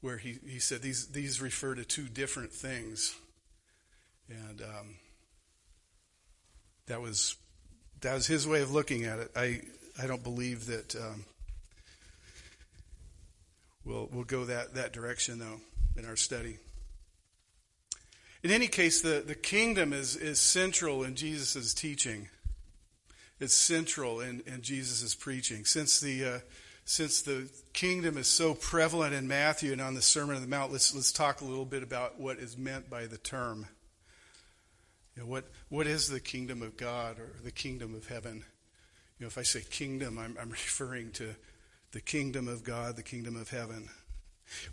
where 0.00 0.16
he, 0.16 0.38
he 0.46 0.60
said 0.60 0.80
these, 0.80 1.08
these 1.08 1.40
refer 1.40 1.74
to 1.74 1.84
two 1.84 2.08
different 2.08 2.52
things. 2.52 3.16
And 4.28 4.62
um, 4.62 4.94
that 6.86 7.00
was 7.00 7.36
that 8.00 8.14
was 8.14 8.26
his 8.26 8.46
way 8.46 8.62
of 8.62 8.72
looking 8.72 9.04
at 9.04 9.18
it. 9.18 9.30
I 9.34 9.60
I 10.00 10.06
don't 10.06 10.22
believe 10.22 10.66
that 10.66 10.94
um, 10.94 11.24
we'll 13.84 14.08
we'll 14.12 14.24
go 14.24 14.44
that 14.44 14.74
that 14.74 14.92
direction 14.92 15.38
though 15.38 15.60
in 15.96 16.04
our 16.06 16.16
study. 16.16 16.58
In 18.42 18.50
any 18.50 18.68
case, 18.68 19.02
the, 19.02 19.22
the 19.26 19.34
kingdom 19.34 19.92
is, 19.92 20.16
is 20.16 20.40
central 20.40 21.04
in 21.04 21.14
Jesus' 21.14 21.74
teaching. 21.74 22.28
It's 23.38 23.54
central 23.54 24.20
in, 24.20 24.42
in 24.46 24.62
Jesus' 24.62 25.14
preaching. 25.14 25.66
Since 25.66 26.00
the, 26.00 26.24
uh, 26.24 26.38
since 26.86 27.20
the 27.20 27.50
kingdom 27.74 28.16
is 28.16 28.28
so 28.28 28.54
prevalent 28.54 29.14
in 29.14 29.28
Matthew 29.28 29.72
and 29.72 29.80
on 29.80 29.94
the 29.94 30.02
Sermon 30.02 30.36
on 30.36 30.42
the 30.42 30.48
Mount, 30.48 30.72
let's, 30.72 30.94
let's 30.94 31.12
talk 31.12 31.42
a 31.42 31.44
little 31.44 31.66
bit 31.66 31.82
about 31.82 32.18
what 32.18 32.38
is 32.38 32.56
meant 32.56 32.88
by 32.88 33.06
the 33.06 33.18
term. 33.18 33.66
You 35.14 35.22
know, 35.22 35.28
what, 35.28 35.44
what 35.68 35.86
is 35.86 36.08
the 36.08 36.20
kingdom 36.20 36.62
of 36.62 36.78
God 36.78 37.18
or 37.18 37.28
the 37.44 37.50
kingdom 37.50 37.94
of 37.94 38.08
heaven? 38.08 38.44
You 39.18 39.24
know, 39.24 39.26
if 39.26 39.36
I 39.36 39.42
say 39.42 39.62
kingdom, 39.68 40.18
I'm, 40.18 40.36
I'm 40.40 40.50
referring 40.50 41.12
to 41.12 41.34
the 41.92 42.00
kingdom 42.00 42.48
of 42.48 42.64
God, 42.64 42.96
the 42.96 43.02
kingdom 43.02 43.36
of 43.36 43.50
heaven. 43.50 43.88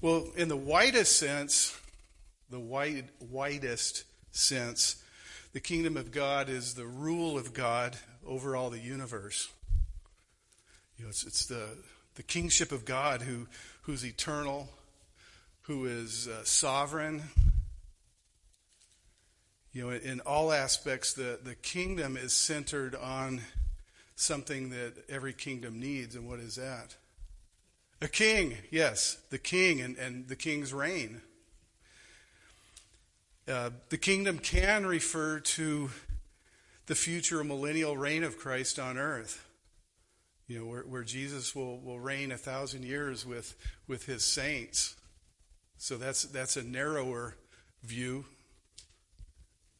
Well, 0.01 0.27
in 0.35 0.47
the 0.47 0.57
widest 0.57 1.17
sense, 1.17 1.79
the 2.49 2.59
wide, 2.59 3.09
widest 3.19 4.03
sense, 4.31 5.03
the 5.53 5.59
kingdom 5.59 5.97
of 5.97 6.11
God 6.11 6.49
is 6.49 6.73
the 6.73 6.85
rule 6.85 7.37
of 7.37 7.53
God 7.53 7.97
over 8.25 8.55
all 8.55 8.69
the 8.69 8.79
universe. 8.79 9.49
You 10.97 11.05
know, 11.05 11.09
it's, 11.09 11.25
it's 11.25 11.45
the, 11.45 11.69
the 12.15 12.23
kingship 12.23 12.71
of 12.71 12.85
God 12.85 13.21
who, 13.21 13.47
who's 13.83 14.05
eternal, 14.05 14.69
who 15.63 15.85
is 15.85 16.27
uh, 16.27 16.43
sovereign, 16.43 17.23
you 19.77 19.83
know, 19.83 19.91
in 19.91 20.21
all 20.21 20.51
aspects, 20.51 21.13
the, 21.13 21.37
the 21.43 21.53
kingdom 21.53 22.17
is 22.17 22.33
centered 22.33 22.95
on 22.95 23.41
something 24.15 24.71
that 24.71 24.93
every 25.07 25.33
kingdom 25.33 25.79
needs. 25.79 26.15
And 26.15 26.27
what 26.27 26.39
is 26.39 26.55
that? 26.55 26.95
A 28.01 28.07
king, 28.07 28.57
yes, 28.69 29.17
the 29.29 29.39
king 29.39 29.81
and, 29.81 29.97
and 29.97 30.27
the 30.27 30.35
king's 30.35 30.73
reign. 30.73 31.21
Uh, 33.47 33.71
the 33.89 33.97
kingdom 33.97 34.37
can 34.39 34.85
refer 34.85 35.39
to 35.39 35.89
the 36.85 36.95
future 36.95 37.43
millennial 37.43 37.97
reign 37.97 38.23
of 38.23 38.37
Christ 38.37 38.77
on 38.77 38.97
earth. 38.97 39.45
You 40.47 40.59
know, 40.59 40.65
where, 40.65 40.83
where 40.83 41.03
Jesus 41.03 41.55
will, 41.55 41.79
will 41.79 41.99
reign 41.99 42.31
a 42.31 42.37
thousand 42.37 42.85
years 42.85 43.25
with, 43.25 43.55
with 43.87 44.05
his 44.05 44.23
saints. 44.23 44.95
So 45.77 45.97
that's, 45.97 46.23
that's 46.23 46.55
a 46.55 46.63
narrower 46.63 47.35
view 47.83 48.25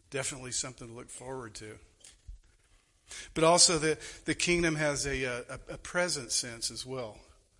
definitely 0.10 0.52
something 0.52 0.88
to 0.88 0.94
look 0.94 1.10
forward 1.10 1.54
to. 1.56 1.78
But 3.34 3.44
also, 3.44 3.78
the, 3.78 3.98
the 4.26 4.36
kingdom 4.36 4.76
has 4.76 5.06
a, 5.06 5.24
a, 5.24 5.44
a 5.70 5.78
present 5.78 6.32
sense 6.32 6.72
as 6.72 6.86
well. 6.86 7.18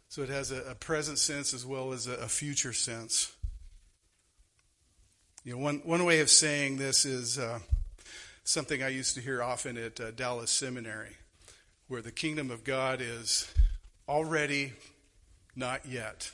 So 0.10 0.22
it 0.22 0.30
has 0.30 0.52
a, 0.52 0.62
a 0.72 0.76
present 0.76 1.20
sense 1.20 1.54
as 1.54 1.66
well 1.66 1.92
as 1.92 2.08
a, 2.08 2.14
a, 2.14 2.28
future 2.28 2.74
sense. 2.74 3.34
You 5.44 5.54
know, 5.54 5.60
one, 5.60 5.82
one 5.84 6.06
way 6.06 6.22
of 6.22 6.30
saying 6.30 6.78
this 6.78 7.06
is 7.06 7.38
uh, 7.38 7.60
something 8.44 8.82
I 8.82 8.88
used 8.88 9.16
to 9.16 9.22
hear 9.22 9.44
often 9.44 9.78
at 9.78 10.00
uh, 10.00 10.12
Dallas 10.12 10.52
Seminary, 10.52 11.18
where 11.88 12.02
the 12.02 12.12
kingdom 12.12 12.52
of 12.52 12.64
God 12.64 13.02
is 13.02 13.54
already, 14.08 14.74
not 15.56 15.86
yet. 15.86 16.32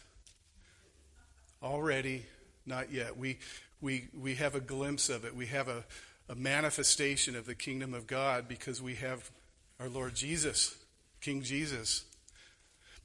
Already, 1.61 2.25
not 2.65 2.91
yet. 2.91 3.17
We, 3.17 3.39
we, 3.81 4.07
we 4.19 4.35
have 4.35 4.53
a 4.53 4.59
glimpse 4.59 5.09
of 5.09 5.25
it. 5.25 5.35
We 5.35 5.47
have 5.47 5.67
a, 5.67 5.83
a 6.29 6.35
manifestation 6.35 7.35
of 7.35 7.45
the 7.45 7.55
kingdom 7.55 7.93
of 7.93 8.05
God 8.05 8.47
because 8.47 8.81
we 8.81 8.95
have 8.95 9.31
our 9.79 9.89
Lord 9.89 10.15
Jesus, 10.15 10.75
King 11.21 11.41
Jesus. 11.41 12.05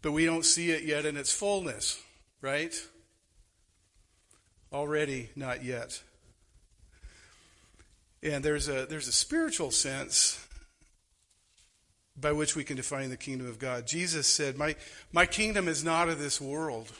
But 0.03 0.13
we 0.13 0.25
don't 0.25 0.45
see 0.45 0.71
it 0.71 0.85
yet 0.85 1.05
in 1.05 1.17
its 1.17 1.33
fullness, 1.33 2.01
right? 2.41 2.75
Already 4.73 5.31
not 5.35 5.65
yet. 5.65 6.03
And 8.23 8.45
there's 8.45 8.69
a, 8.69 8.87
there's 8.87 9.09
a 9.09 9.13
spiritual 9.13 9.71
sense 9.71 10.45
by 12.17 12.33
which 12.33 12.57
we 12.57 12.65
can 12.65 12.77
define 12.77 13.11
the 13.11 13.17
kingdom 13.17 13.49
of 13.49 13.59
God. 13.59 13.87
Jesus 13.87 14.27
said, 14.27 14.57
My, 14.57 14.75
my 15.13 15.25
kingdom 15.25 15.69
is 15.69 15.85
not 15.85 16.09
of 16.09 16.19
this 16.19 16.41
world. 16.41 16.93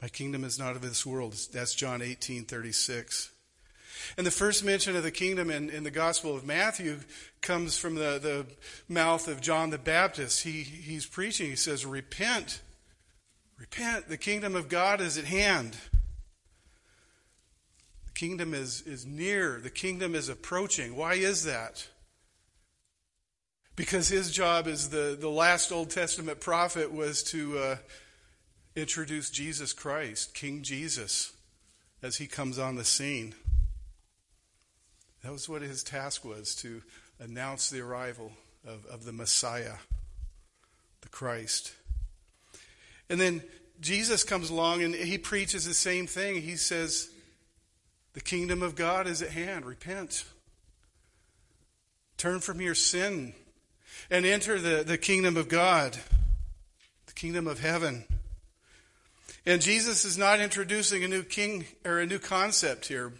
My 0.00 0.08
kingdom 0.08 0.44
is 0.44 0.58
not 0.58 0.76
of 0.76 0.82
this 0.82 1.04
world. 1.04 1.34
That's 1.52 1.74
John 1.74 2.02
18, 2.02 2.44
36. 2.44 3.30
And 4.16 4.26
the 4.26 4.30
first 4.30 4.64
mention 4.64 4.96
of 4.96 5.02
the 5.02 5.10
kingdom 5.10 5.50
in, 5.50 5.70
in 5.70 5.84
the 5.84 5.90
Gospel 5.90 6.34
of 6.34 6.46
Matthew 6.46 7.00
comes 7.40 7.76
from 7.76 7.94
the, 7.94 8.18
the 8.20 8.46
mouth 8.88 9.28
of 9.28 9.40
John 9.40 9.70
the 9.70 9.78
Baptist. 9.78 10.42
He, 10.42 10.62
he's 10.62 11.06
preaching. 11.06 11.50
He 11.50 11.56
says, 11.56 11.84
Repent. 11.84 12.60
Repent. 13.58 14.08
The 14.08 14.16
kingdom 14.16 14.56
of 14.56 14.68
God 14.68 15.00
is 15.00 15.18
at 15.18 15.24
hand. 15.24 15.76
The 18.06 18.12
kingdom 18.12 18.54
is, 18.54 18.82
is 18.82 19.06
near. 19.06 19.60
The 19.62 19.70
kingdom 19.70 20.14
is 20.14 20.28
approaching. 20.28 20.96
Why 20.96 21.14
is 21.14 21.44
that? 21.44 21.88
Because 23.76 24.08
his 24.08 24.30
job 24.30 24.68
as 24.68 24.90
the, 24.90 25.16
the 25.18 25.28
last 25.28 25.72
Old 25.72 25.90
Testament 25.90 26.40
prophet 26.40 26.92
was 26.92 27.22
to 27.24 27.58
uh, 27.58 27.76
introduce 28.76 29.30
Jesus 29.30 29.72
Christ, 29.72 30.34
King 30.34 30.62
Jesus, 30.62 31.32
as 32.02 32.16
he 32.16 32.26
comes 32.26 32.58
on 32.58 32.76
the 32.76 32.84
scene. 32.84 33.34
That 35.24 35.32
was 35.32 35.48
what 35.48 35.62
his 35.62 35.82
task 35.82 36.22
was 36.22 36.54
to 36.56 36.82
announce 37.18 37.70
the 37.70 37.80
arrival 37.80 38.30
of, 38.66 38.84
of 38.84 39.06
the 39.06 39.12
Messiah, 39.12 39.76
the 41.00 41.08
Christ. 41.08 41.72
And 43.08 43.18
then 43.18 43.42
Jesus 43.80 44.22
comes 44.22 44.50
along 44.50 44.82
and 44.82 44.94
he 44.94 45.16
preaches 45.16 45.64
the 45.64 45.72
same 45.72 46.06
thing. 46.06 46.42
He 46.42 46.56
says, 46.56 47.08
The 48.12 48.20
kingdom 48.20 48.62
of 48.62 48.76
God 48.76 49.06
is 49.06 49.22
at 49.22 49.30
hand. 49.30 49.64
Repent. 49.64 50.26
Turn 52.18 52.40
from 52.40 52.60
your 52.60 52.74
sin 52.74 53.32
and 54.10 54.26
enter 54.26 54.60
the, 54.60 54.84
the 54.84 54.98
kingdom 54.98 55.38
of 55.38 55.48
God, 55.48 55.96
the 57.06 57.14
kingdom 57.14 57.46
of 57.46 57.60
heaven. 57.60 58.04
And 59.46 59.62
Jesus 59.62 60.04
is 60.04 60.18
not 60.18 60.40
introducing 60.40 61.02
a 61.02 61.08
new 61.08 61.22
king 61.22 61.64
or 61.82 62.00
a 62.00 62.06
new 62.06 62.18
concept 62.18 62.88
here. 62.88 63.14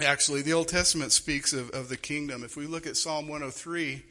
Actually, 0.00 0.42
the 0.42 0.52
Old 0.52 0.68
Testament 0.68 1.12
speaks 1.12 1.52
of, 1.52 1.70
of 1.70 1.88
the 1.88 1.96
kingdom. 1.96 2.44
If 2.44 2.56
we 2.56 2.66
look 2.66 2.86
at 2.86 2.96
Psalm 2.96 3.28
103, 3.28 4.02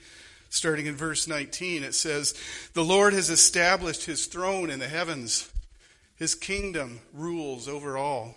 starting 0.49 0.85
in 0.85 0.95
verse 0.95 1.27
19, 1.27 1.83
it 1.83 1.95
says, 1.95 2.33
The 2.73 2.83
Lord 2.83 3.13
has 3.13 3.29
established 3.29 4.05
his 4.05 4.27
throne 4.27 4.69
in 4.69 4.79
the 4.79 4.87
heavens, 4.87 5.51
his 6.15 6.35
kingdom 6.35 6.99
rules 7.13 7.67
over 7.67 7.97
all. 7.97 8.35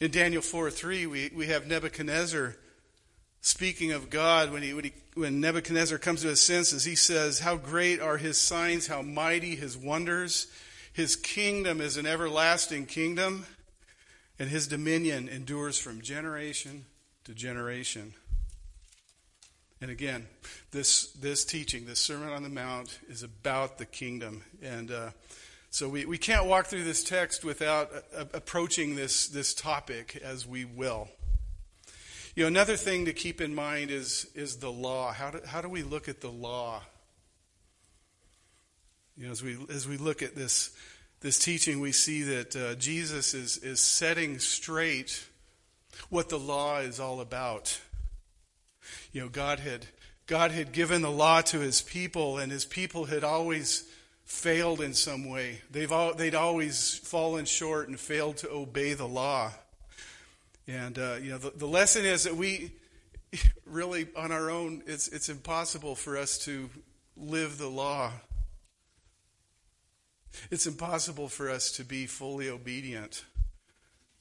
In 0.00 0.10
Daniel 0.10 0.42
4 0.42 0.70
3, 0.70 1.06
we, 1.06 1.30
we 1.34 1.46
have 1.46 1.66
Nebuchadnezzar 1.66 2.56
speaking 3.42 3.92
of 3.92 4.08
God 4.08 4.50
when, 4.52 4.62
he, 4.62 4.72
when, 4.72 4.84
he, 4.84 4.92
when 5.14 5.40
Nebuchadnezzar 5.40 5.98
comes 5.98 6.22
to 6.22 6.28
his 6.28 6.40
senses. 6.40 6.84
He 6.84 6.94
says, 6.94 7.40
How 7.40 7.56
great 7.56 8.00
are 8.00 8.16
his 8.16 8.40
signs, 8.40 8.86
how 8.86 9.02
mighty 9.02 9.54
his 9.54 9.76
wonders. 9.76 10.46
His 10.92 11.16
kingdom 11.16 11.80
is 11.80 11.96
an 11.96 12.06
everlasting 12.06 12.86
kingdom, 12.86 13.46
and 14.42 14.50
his 14.50 14.66
dominion 14.66 15.28
endures 15.28 15.78
from 15.78 16.00
generation 16.00 16.84
to 17.22 17.32
generation. 17.32 18.12
And 19.80 19.88
again, 19.88 20.26
this, 20.72 21.12
this 21.12 21.44
teaching, 21.44 21.86
this 21.86 22.00
Sermon 22.00 22.30
on 22.30 22.42
the 22.42 22.48
Mount, 22.48 22.98
is 23.08 23.22
about 23.22 23.78
the 23.78 23.86
kingdom. 23.86 24.42
And 24.60 24.90
uh, 24.90 25.10
so 25.70 25.88
we, 25.88 26.06
we 26.06 26.18
can't 26.18 26.46
walk 26.46 26.66
through 26.66 26.82
this 26.82 27.04
text 27.04 27.44
without 27.44 27.92
uh, 28.16 28.24
approaching 28.34 28.96
this, 28.96 29.28
this 29.28 29.54
topic 29.54 30.20
as 30.24 30.44
we 30.44 30.64
will. 30.64 31.06
You 32.34 32.42
know, 32.42 32.48
another 32.48 32.76
thing 32.76 33.04
to 33.04 33.12
keep 33.12 33.40
in 33.40 33.54
mind 33.54 33.92
is, 33.92 34.26
is 34.34 34.56
the 34.56 34.72
law. 34.72 35.12
How 35.12 35.30
do, 35.30 35.40
how 35.46 35.60
do 35.60 35.68
we 35.68 35.84
look 35.84 36.08
at 36.08 36.20
the 36.20 36.32
law? 36.32 36.82
You 39.16 39.26
know, 39.26 39.30
as 39.30 39.40
we, 39.40 39.56
as 39.72 39.86
we 39.86 39.98
look 39.98 40.20
at 40.20 40.34
this, 40.34 40.74
this 41.22 41.38
teaching, 41.38 41.80
we 41.80 41.92
see 41.92 42.22
that 42.24 42.56
uh, 42.56 42.74
Jesus 42.74 43.32
is, 43.32 43.56
is 43.58 43.80
setting 43.80 44.40
straight 44.40 45.24
what 46.10 46.28
the 46.28 46.38
law 46.38 46.78
is 46.78 46.98
all 46.98 47.20
about. 47.20 47.80
You 49.12 49.22
know, 49.22 49.28
God 49.28 49.60
had, 49.60 49.86
God 50.26 50.50
had 50.50 50.72
given 50.72 51.00
the 51.00 51.10
law 51.10 51.40
to 51.42 51.60
his 51.60 51.80
people, 51.80 52.38
and 52.38 52.50
his 52.50 52.64
people 52.64 53.04
had 53.04 53.22
always 53.22 53.88
failed 54.24 54.80
in 54.80 54.94
some 54.94 55.28
way. 55.28 55.60
They've 55.70 55.92
all, 55.92 56.14
they'd 56.14 56.34
always 56.34 56.96
fallen 56.98 57.44
short 57.44 57.88
and 57.88 57.98
failed 57.98 58.38
to 58.38 58.50
obey 58.50 58.94
the 58.94 59.08
law. 59.08 59.52
And, 60.66 60.98
uh, 60.98 61.16
you 61.22 61.30
know, 61.30 61.38
the, 61.38 61.50
the 61.50 61.66
lesson 61.66 62.04
is 62.04 62.24
that 62.24 62.36
we 62.36 62.72
really, 63.66 64.08
on 64.16 64.32
our 64.32 64.50
own, 64.50 64.82
it's, 64.86 65.06
it's 65.08 65.28
impossible 65.28 65.94
for 65.94 66.16
us 66.16 66.38
to 66.46 66.68
live 67.16 67.58
the 67.58 67.68
law. 67.68 68.10
It's 70.50 70.66
impossible 70.66 71.28
for 71.28 71.50
us 71.50 71.72
to 71.72 71.84
be 71.84 72.06
fully 72.06 72.48
obedient. 72.48 73.24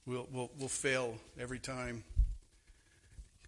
We'll, 0.06 0.28
we'll, 0.32 0.52
we'll 0.58 0.68
fail 0.68 1.16
every 1.40 1.60
time. 1.60 2.04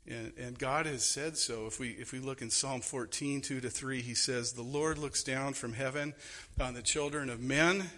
And, 0.05 0.33
and, 0.37 0.59
God 0.59 0.85
has 0.85 1.05
said 1.05 1.37
so. 1.37 1.65
If 1.65 1.79
we, 1.79 1.91
if 1.91 2.11
we 2.11 2.19
look 2.19 2.41
in 2.41 2.49
Psalm 2.49 2.81
14, 2.81 3.39
2 3.41 3.61
to 3.61 3.69
3, 3.69 4.01
he 4.01 4.13
says, 4.13 4.51
The 4.51 4.61
Lord 4.61 4.97
looks 4.97 5.23
down 5.23 5.53
from 5.53 5.73
heaven 5.73 6.13
on 6.59 6.73
the 6.73 6.81
children 6.81 7.29
of 7.29 7.39
men 7.39 7.89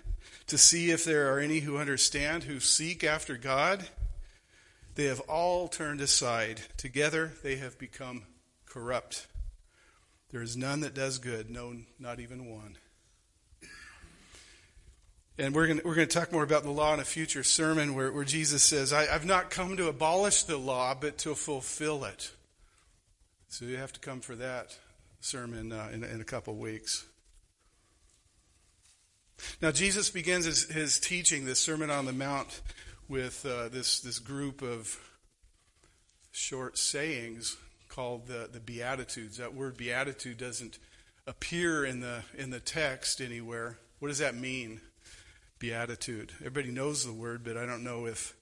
to 0.47 0.57
see 0.57 0.91
if 0.91 1.03
there 1.03 1.33
are 1.33 1.39
any 1.39 1.61
who 1.61 1.77
understand, 1.77 2.43
who 2.43 2.59
seek 2.59 3.03
after 3.03 3.37
God. 3.37 3.87
They 4.93 5.05
have 5.05 5.19
all 5.21 5.67
turned 5.67 5.99
aside. 5.99 6.61
Together 6.77 7.33
they 7.43 7.55
have 7.55 7.79
become 7.79 8.23
corrupt. 8.67 9.25
There 10.29 10.41
is 10.41 10.55
none 10.55 10.81
that 10.81 10.93
does 10.93 11.17
good, 11.17 11.49
no, 11.49 11.75
not 11.99 12.19
even 12.19 12.49
one. 12.49 12.77
And 15.37 15.53
we're 15.53 15.67
going 15.67 15.81
we're 15.83 15.95
to 15.95 16.05
talk 16.05 16.31
more 16.31 16.43
about 16.43 16.63
the 16.63 16.71
law 16.71 16.93
in 16.93 17.01
a 17.01 17.05
future 17.05 17.43
sermon 17.43 17.93
where, 17.93 18.11
where 18.11 18.23
Jesus 18.23 18.63
says, 18.63 18.93
I, 18.93 19.13
I've 19.13 19.25
not 19.25 19.49
come 19.49 19.75
to 19.75 19.89
abolish 19.89 20.43
the 20.43 20.57
law, 20.57 20.95
but 20.95 21.17
to 21.19 21.35
fulfill 21.35 22.05
it. 22.05 22.31
So 23.49 23.65
you 23.65 23.75
have 23.77 23.91
to 23.93 23.99
come 23.99 24.21
for 24.21 24.35
that 24.35 24.77
sermon 25.19 25.73
uh, 25.73 25.89
in, 25.93 26.03
in 26.03 26.21
a 26.21 26.25
couple 26.25 26.55
weeks. 26.55 27.05
Now, 29.61 29.71
Jesus 29.71 30.09
begins 30.09 30.45
his, 30.45 30.71
his 30.71 30.99
teaching, 30.99 31.45
this 31.45 31.59
Sermon 31.59 31.89
on 31.89 32.05
the 32.05 32.13
Mount, 32.13 32.61
with 33.09 33.45
uh, 33.45 33.67
this, 33.67 33.99
this 33.99 34.19
group 34.19 34.61
of 34.61 34.97
short 36.31 36.77
sayings 36.77 37.57
called 37.89 38.27
the, 38.27 38.49
the 38.51 38.61
Beatitudes. 38.61 39.37
That 39.37 39.53
word 39.53 39.75
beatitude 39.75 40.37
doesn't 40.37 40.79
appear 41.27 41.85
in 41.85 41.99
the, 41.99 42.23
in 42.37 42.49
the 42.49 42.61
text 42.61 43.19
anywhere. 43.19 43.77
What 43.99 44.07
does 44.07 44.19
that 44.19 44.35
mean? 44.35 44.79
Beatitude. 45.65 46.31
Everybody 46.41 46.69
knows 46.69 47.03
the 47.03 47.11
word, 47.11 47.43
but 47.43 47.57
I 47.57 47.65
don't 47.65 47.83
know 47.83 48.05
if 48.05 48.35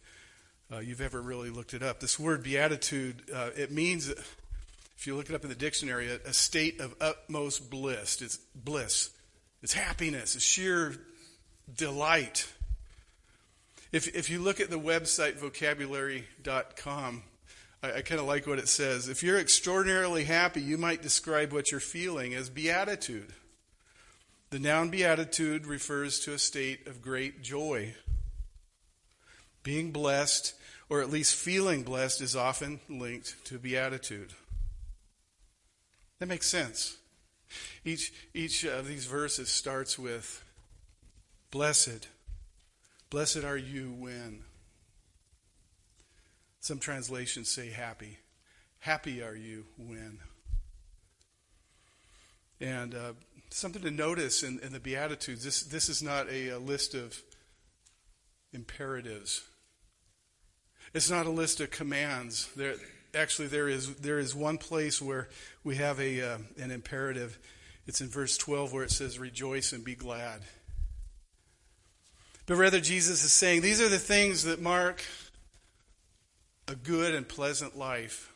uh, 0.70 0.80
you've 0.80 1.00
ever 1.00 1.22
really 1.22 1.50
looked 1.50 1.74
it 1.74 1.82
up. 1.82 2.02
This 2.02 2.20
word 2.20 2.44
beatitude, 2.44 3.22
uh, 3.34 3.52
it 3.56 3.72
means, 3.72 4.10
if 4.10 5.08
you 5.08 5.16
look 5.16 5.30
it 5.30 5.36
up 5.36 5.44
in 5.44 5.50
the 5.50 5.56
dictionary, 5.56 6.12
a, 6.12 6.16
a 6.26 6.34
state 6.34 6.82
of 6.82 6.94
utmost 7.00 7.70
bliss. 7.70 8.22
It's 8.22 8.36
bliss. 8.54 9.10
It's 9.62 9.72
happiness. 9.72 10.36
It's 10.36 10.44
sheer 10.44 10.98
delight. 11.74 12.52
If, 13.94 14.14
if 14.14 14.30
you 14.30 14.42
look 14.42 14.60
at 14.60 14.70
the 14.70 14.80
website 14.80 15.36
vocabulary.com, 15.36 17.24
I, 17.82 17.92
I 17.94 18.02
kind 18.02 18.20
of 18.20 18.28
like 18.28 18.48
what 18.48 18.60
it 18.60 18.68
says. 18.68 19.08
If 19.08 19.24
you're 19.24 19.40
extraordinarily 19.40 20.26
happy, 20.26 20.62
you 20.62 20.78
might 20.78 21.02
describe 21.02 21.54
what 21.54 21.72
you're 21.72 21.80
feeling 21.80 22.34
as 22.34 22.50
beatitude. 22.50 23.32
The 24.54 24.60
noun 24.60 24.90
beatitude 24.90 25.66
refers 25.66 26.20
to 26.20 26.34
a 26.34 26.38
state 26.38 26.86
of 26.86 27.02
great 27.02 27.42
joy. 27.42 27.96
Being 29.64 29.90
blessed, 29.90 30.54
or 30.90 31.02
at 31.02 31.10
least 31.10 31.34
feeling 31.34 31.82
blessed, 31.82 32.22
is 32.22 32.36
often 32.36 32.80
linked 32.88 33.44
to 33.46 33.58
beatitude. 33.58 34.32
That 36.20 36.28
makes 36.28 36.48
sense. 36.48 36.98
Each, 37.84 38.14
each 38.36 38.64
of 38.64 38.88
these 38.88 39.08
verses 39.08 39.50
starts 39.50 39.98
with 39.98 40.44
Blessed. 41.50 42.08
Blessed 43.10 43.44
are 43.44 43.58
you 43.58 43.92
when. 43.98 44.44
Some 46.60 46.78
translations 46.78 47.50
say 47.50 47.72
happy. 47.72 48.20
Happy 48.82 49.24
are 49.24 49.36
you 49.36 49.66
when. 49.80 50.20
And 52.62 52.94
uh, 52.94 53.14
something 53.54 53.84
to 53.84 53.92
notice 53.92 54.44
in, 54.44 54.60
in 54.60 54.74
the 54.74 54.80
Beatitudes. 54.80 55.44
This, 55.44 55.62
this 55.64 55.88
is 55.88 56.02
not 56.02 56.28
a, 56.30 56.50
a, 56.50 56.60
list 56.60 56.96
of 56.96 57.22
imperatives. 58.52 59.44
It's 60.94 61.10
not 61.10 61.26
a 61.26 61.30
list 61.30 61.62
of 61.62 61.70
commands. 61.70 62.50
There, 62.56 62.76
actually, 63.14 63.48
there 63.48 63.70
is, 63.70 63.96
there 63.96 64.18
is 64.18 64.34
one 64.34 64.58
place 64.58 65.02
where 65.02 65.30
we 65.64 65.76
have 65.76 66.00
a, 66.00 66.22
uh, 66.22 66.38
an 66.60 66.72
imperative. 66.72 67.38
It's 67.86 68.02
in 68.02 68.10
verse 68.10 68.38
12 68.38 68.74
where 68.74 68.84
it 68.84 68.92
says, 68.92 69.20
Rejoice 69.20 69.72
and 69.72 69.84
be 69.84 69.96
glad. 69.96 70.42
But 72.46 72.56
rather, 72.56 72.80
Jesus 72.80 73.24
is 73.24 73.32
saying, 73.32 73.62
These 73.62 73.82
are 73.82 73.90
the 73.90 74.00
things 74.00 74.44
that 74.44 74.62
mark 74.62 75.04
a 76.68 76.76
good 76.76 77.14
and 77.14 77.28
pleasant 77.28 77.78
life. 77.78 78.32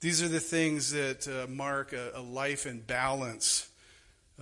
These 0.00 0.22
are 0.22 0.28
the 0.28 0.40
things 0.40 0.90
that 0.90 1.26
uh, 1.26 1.50
mark 1.50 1.94
a, 1.94 2.10
a 2.14 2.20
life 2.20 2.66
in 2.66 2.80
balance 2.80 3.70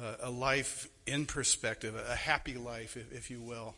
uh, 0.00 0.14
a 0.22 0.30
life 0.30 0.88
in 1.06 1.26
perspective, 1.26 1.94
a 1.94 2.16
happy 2.16 2.54
life, 2.54 2.96
if, 2.96 3.12
if, 3.12 3.30
you 3.30 3.40
will. 3.40 3.74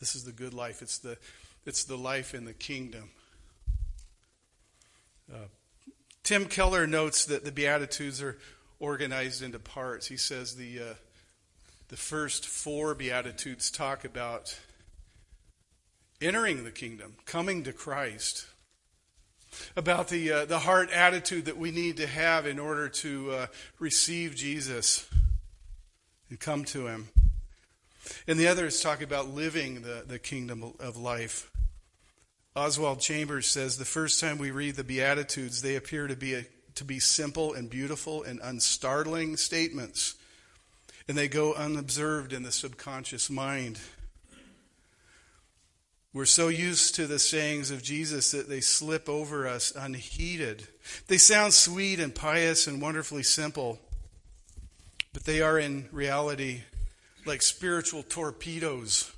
This 0.00 0.14
is 0.14 0.24
the 0.24 0.32
good 0.32 0.54
life. 0.54 0.82
It's 0.82 0.98
the, 0.98 1.18
it's 1.66 1.84
the 1.84 1.96
life 1.96 2.34
in 2.34 2.44
the 2.44 2.52
kingdom. 2.52 3.10
Uh, 5.32 5.48
Tim 6.22 6.46
Keller 6.46 6.86
notes 6.86 7.26
that 7.26 7.44
the 7.44 7.52
Beatitudes 7.52 8.22
are 8.22 8.38
organized 8.80 9.42
into 9.42 9.58
parts. 9.58 10.06
He 10.06 10.16
says 10.16 10.56
the, 10.56 10.80
uh, 10.80 10.94
the 11.88 11.96
first 11.96 12.46
four 12.46 12.94
Beatitudes 12.94 13.70
talk 13.70 14.04
about 14.04 14.58
entering 16.20 16.64
the 16.64 16.70
kingdom, 16.70 17.16
coming 17.26 17.62
to 17.64 17.72
Christ 17.72 18.46
about 19.76 20.08
the, 20.08 20.32
uh, 20.32 20.44
the 20.44 20.58
heart 20.60 20.90
attitude 20.90 21.46
that 21.46 21.56
we 21.56 21.70
need 21.70 21.96
to 21.98 22.06
have 22.06 22.46
in 22.46 22.58
order 22.58 22.88
to 22.88 23.30
uh, 23.30 23.46
receive 23.78 24.34
Jesus 24.34 25.08
and 26.28 26.40
come 26.40 26.64
to 26.66 26.86
Him. 26.86 27.08
And 28.26 28.38
the 28.38 28.48
other 28.48 28.66
is 28.66 28.80
talking 28.80 29.04
about 29.04 29.28
living 29.28 29.82
the, 29.82 30.04
the 30.06 30.18
kingdom 30.18 30.74
of 30.80 30.96
life. 30.96 31.50
Oswald 32.56 33.00
Chambers 33.00 33.48
says 33.48 33.78
the 33.78 33.84
first 33.84 34.20
time 34.20 34.38
we 34.38 34.50
read 34.50 34.76
the 34.76 34.84
Beatitudes, 34.84 35.62
they 35.62 35.74
appear 35.74 36.06
to 36.06 36.14
be, 36.14 36.34
a, 36.34 36.44
to 36.76 36.84
be 36.84 37.00
simple 37.00 37.52
and 37.52 37.68
beautiful 37.68 38.22
and 38.22 38.40
unstartling 38.40 39.36
statements, 39.36 40.14
and 41.08 41.18
they 41.18 41.26
go 41.26 41.54
unobserved 41.54 42.32
in 42.32 42.44
the 42.44 42.52
subconscious 42.52 43.28
mind. 43.28 43.80
We're 46.14 46.26
so 46.26 46.46
used 46.46 46.94
to 46.94 47.08
the 47.08 47.18
sayings 47.18 47.72
of 47.72 47.82
Jesus 47.82 48.30
that 48.30 48.48
they 48.48 48.60
slip 48.60 49.08
over 49.08 49.48
us 49.48 49.72
unheeded. 49.74 50.68
They 51.08 51.18
sound 51.18 51.54
sweet 51.54 51.98
and 51.98 52.14
pious 52.14 52.68
and 52.68 52.80
wonderfully 52.80 53.24
simple, 53.24 53.80
but 55.12 55.24
they 55.24 55.42
are 55.42 55.58
in 55.58 55.88
reality 55.90 56.60
like 57.26 57.42
spiritual 57.42 58.04
torpedoes 58.04 59.10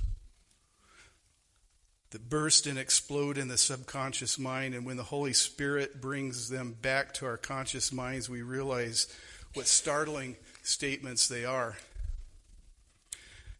that 2.12 2.30
burst 2.30 2.66
and 2.66 2.78
explode 2.78 3.36
in 3.36 3.48
the 3.48 3.58
subconscious 3.58 4.38
mind. 4.38 4.74
And 4.74 4.86
when 4.86 4.96
the 4.96 5.02
Holy 5.02 5.34
Spirit 5.34 6.00
brings 6.00 6.48
them 6.48 6.74
back 6.80 7.12
to 7.14 7.26
our 7.26 7.36
conscious 7.36 7.92
minds, 7.92 8.30
we 8.30 8.40
realize 8.40 9.06
what 9.52 9.66
startling 9.66 10.36
statements 10.62 11.28
they 11.28 11.44
are. 11.44 11.76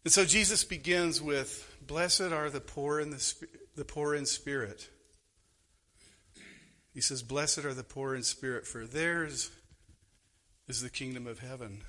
And 0.07 0.13
so 0.13 0.23
Jesus 0.23 0.63
begins 0.63 1.21
with 1.21 1.69
Blessed 1.85 2.31
are 2.31 2.49
the 2.49 2.61
poor 2.61 3.01
in 3.01 3.09
the, 3.09 3.33
the 3.75 3.83
poor 3.83 4.15
in 4.15 4.25
spirit. 4.25 4.87
He 6.93 7.01
says, 7.01 7.21
Blessed 7.21 7.65
are 7.65 7.73
the 7.73 7.83
poor 7.83 8.15
in 8.15 8.23
spirit, 8.23 8.65
for 8.65 8.85
theirs 8.85 9.51
is 10.69 10.81
the 10.81 10.89
kingdom 10.89 11.27
of 11.27 11.39
heaven. 11.39 11.81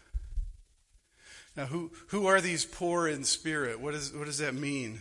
Now, 1.56 1.66
who, 1.66 1.92
who 2.08 2.26
are 2.26 2.40
these 2.40 2.64
poor 2.64 3.06
in 3.06 3.22
spirit? 3.22 3.78
What, 3.78 3.94
is, 3.94 4.12
what 4.12 4.26
does 4.26 4.38
that 4.38 4.52
mean? 4.52 5.00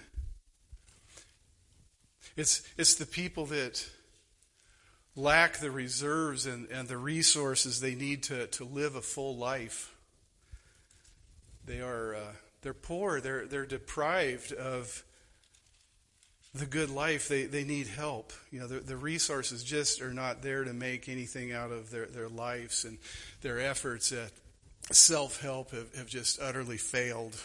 It's, 2.36 2.62
it's 2.78 2.94
the 2.94 3.08
people 3.08 3.48
that 3.48 3.84
lack 5.16 5.58
the 5.58 5.72
reserves 5.72 6.46
and, 6.46 6.70
and 6.70 6.88
the 6.88 6.98
resources 6.98 7.82
they 7.82 7.96
need 7.96 8.22
to, 8.26 8.46
to 8.46 8.64
live 8.64 8.96
a 8.96 9.02
full 9.02 9.36
life. 9.36 9.92
They 11.66 11.82
are. 11.82 12.14
Uh, 12.14 12.32
they're 12.62 12.74
poor. 12.74 13.22
They're, 13.22 13.46
they're 13.46 13.66
deprived 13.66 14.52
of 14.54 15.04
the 16.54 16.66
good 16.66 16.90
life. 16.90 17.28
They, 17.28 17.44
they 17.44 17.64
need 17.64 17.88
help. 17.88 18.34
You 18.52 18.62
know, 18.62 18.68
the, 18.68 18.80
the 18.80 18.98
resources 18.98 19.64
just 19.64 20.02
are 20.02 20.14
not 20.14 20.42
there 20.42 20.64
to 20.64 20.74
make 20.74 21.08
anything 21.08 21.52
out 21.54 21.72
of 21.72 21.92
their, 21.92 22.06
their 22.08 22.30
lives, 22.30 22.86
and 22.86 22.98
their 23.42 23.60
efforts 23.60 24.12
at 24.12 24.32
self 24.92 25.42
help 25.42 25.72
have, 25.72 25.94
have 25.96 26.08
just 26.08 26.42
utterly 26.42 26.78
failed. 26.78 27.36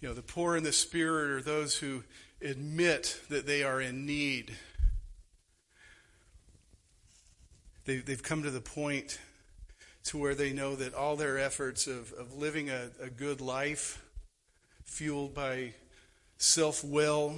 You 0.00 0.08
know, 0.08 0.14
the 0.14 0.22
poor 0.22 0.56
in 0.56 0.64
the 0.64 0.72
spirit 0.72 1.30
are 1.30 1.42
those 1.42 1.76
who 1.76 2.02
admit 2.40 3.20
that 3.28 3.46
they 3.46 3.62
are 3.62 3.80
in 3.80 4.04
need. 4.04 4.56
they, 7.84 7.96
they've 7.98 8.22
come 8.22 8.42
to 8.42 8.50
the 8.50 8.60
point 8.60 9.18
to 10.04 10.18
where 10.18 10.34
they 10.34 10.52
know 10.52 10.74
that 10.76 10.94
all 10.94 11.16
their 11.16 11.38
efforts 11.38 11.86
of, 11.86 12.12
of 12.14 12.34
living 12.34 12.70
a, 12.70 12.90
a 13.00 13.08
good 13.08 13.40
life, 13.40 14.04
fueled 14.84 15.34
by 15.34 15.74
self 16.36 16.82
will, 16.84 17.36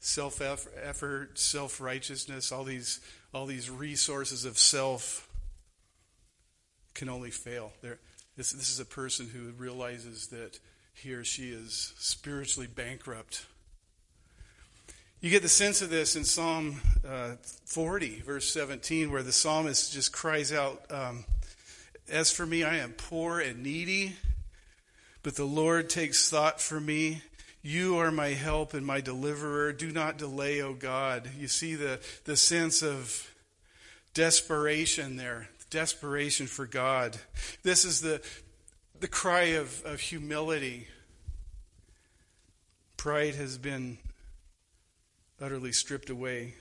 self 0.00 0.40
effort, 0.40 1.38
self 1.38 1.80
righteousness, 1.80 2.50
all 2.52 2.64
these, 2.64 3.00
all 3.32 3.46
these 3.46 3.70
resources 3.70 4.44
of 4.44 4.58
self 4.58 5.28
can 6.94 7.08
only 7.08 7.30
fail. 7.30 7.72
this, 8.36 8.52
this 8.52 8.70
is 8.70 8.80
a 8.80 8.84
person 8.84 9.28
who 9.28 9.50
realizes 9.52 10.28
that 10.28 10.58
he 10.94 11.12
or 11.12 11.24
she 11.24 11.50
is 11.50 11.92
spiritually 11.98 12.66
bankrupt. 12.66 13.44
You 15.20 15.30
get 15.30 15.42
the 15.42 15.48
sense 15.48 15.82
of 15.82 15.90
this 15.90 16.16
in 16.16 16.24
Psalm 16.24 16.80
uh, 17.06 17.32
40, 17.64 18.20
verse 18.20 18.50
17, 18.50 19.10
where 19.10 19.22
the 19.22 19.32
psalmist 19.32 19.92
just 19.92 20.12
cries 20.12 20.52
out, 20.52 20.82
um, 20.90 21.24
As 22.08 22.30
for 22.30 22.46
me, 22.46 22.62
I 22.62 22.76
am 22.76 22.92
poor 22.92 23.40
and 23.40 23.64
needy, 23.64 24.14
but 25.24 25.34
the 25.34 25.44
Lord 25.44 25.90
takes 25.90 26.30
thought 26.30 26.60
for 26.60 26.78
me. 26.78 27.22
You 27.62 27.98
are 27.98 28.12
my 28.12 28.28
help 28.28 28.74
and 28.74 28.86
my 28.86 29.00
deliverer. 29.00 29.72
Do 29.72 29.90
not 29.90 30.16
delay, 30.16 30.62
O 30.62 30.72
God. 30.72 31.28
You 31.36 31.48
see 31.48 31.74
the, 31.74 31.98
the 32.24 32.36
sense 32.36 32.80
of 32.80 33.28
desperation 34.14 35.16
there, 35.16 35.48
desperation 35.68 36.46
for 36.46 36.64
God. 36.64 37.16
This 37.64 37.84
is 37.84 38.00
the, 38.00 38.22
the 39.00 39.08
cry 39.08 39.56
of, 39.56 39.84
of 39.84 39.98
humility. 39.98 40.86
Pride 42.96 43.34
has 43.34 43.58
been 43.58 43.98
utterly 45.40 45.72
stripped 45.72 46.08
away. 46.08 46.54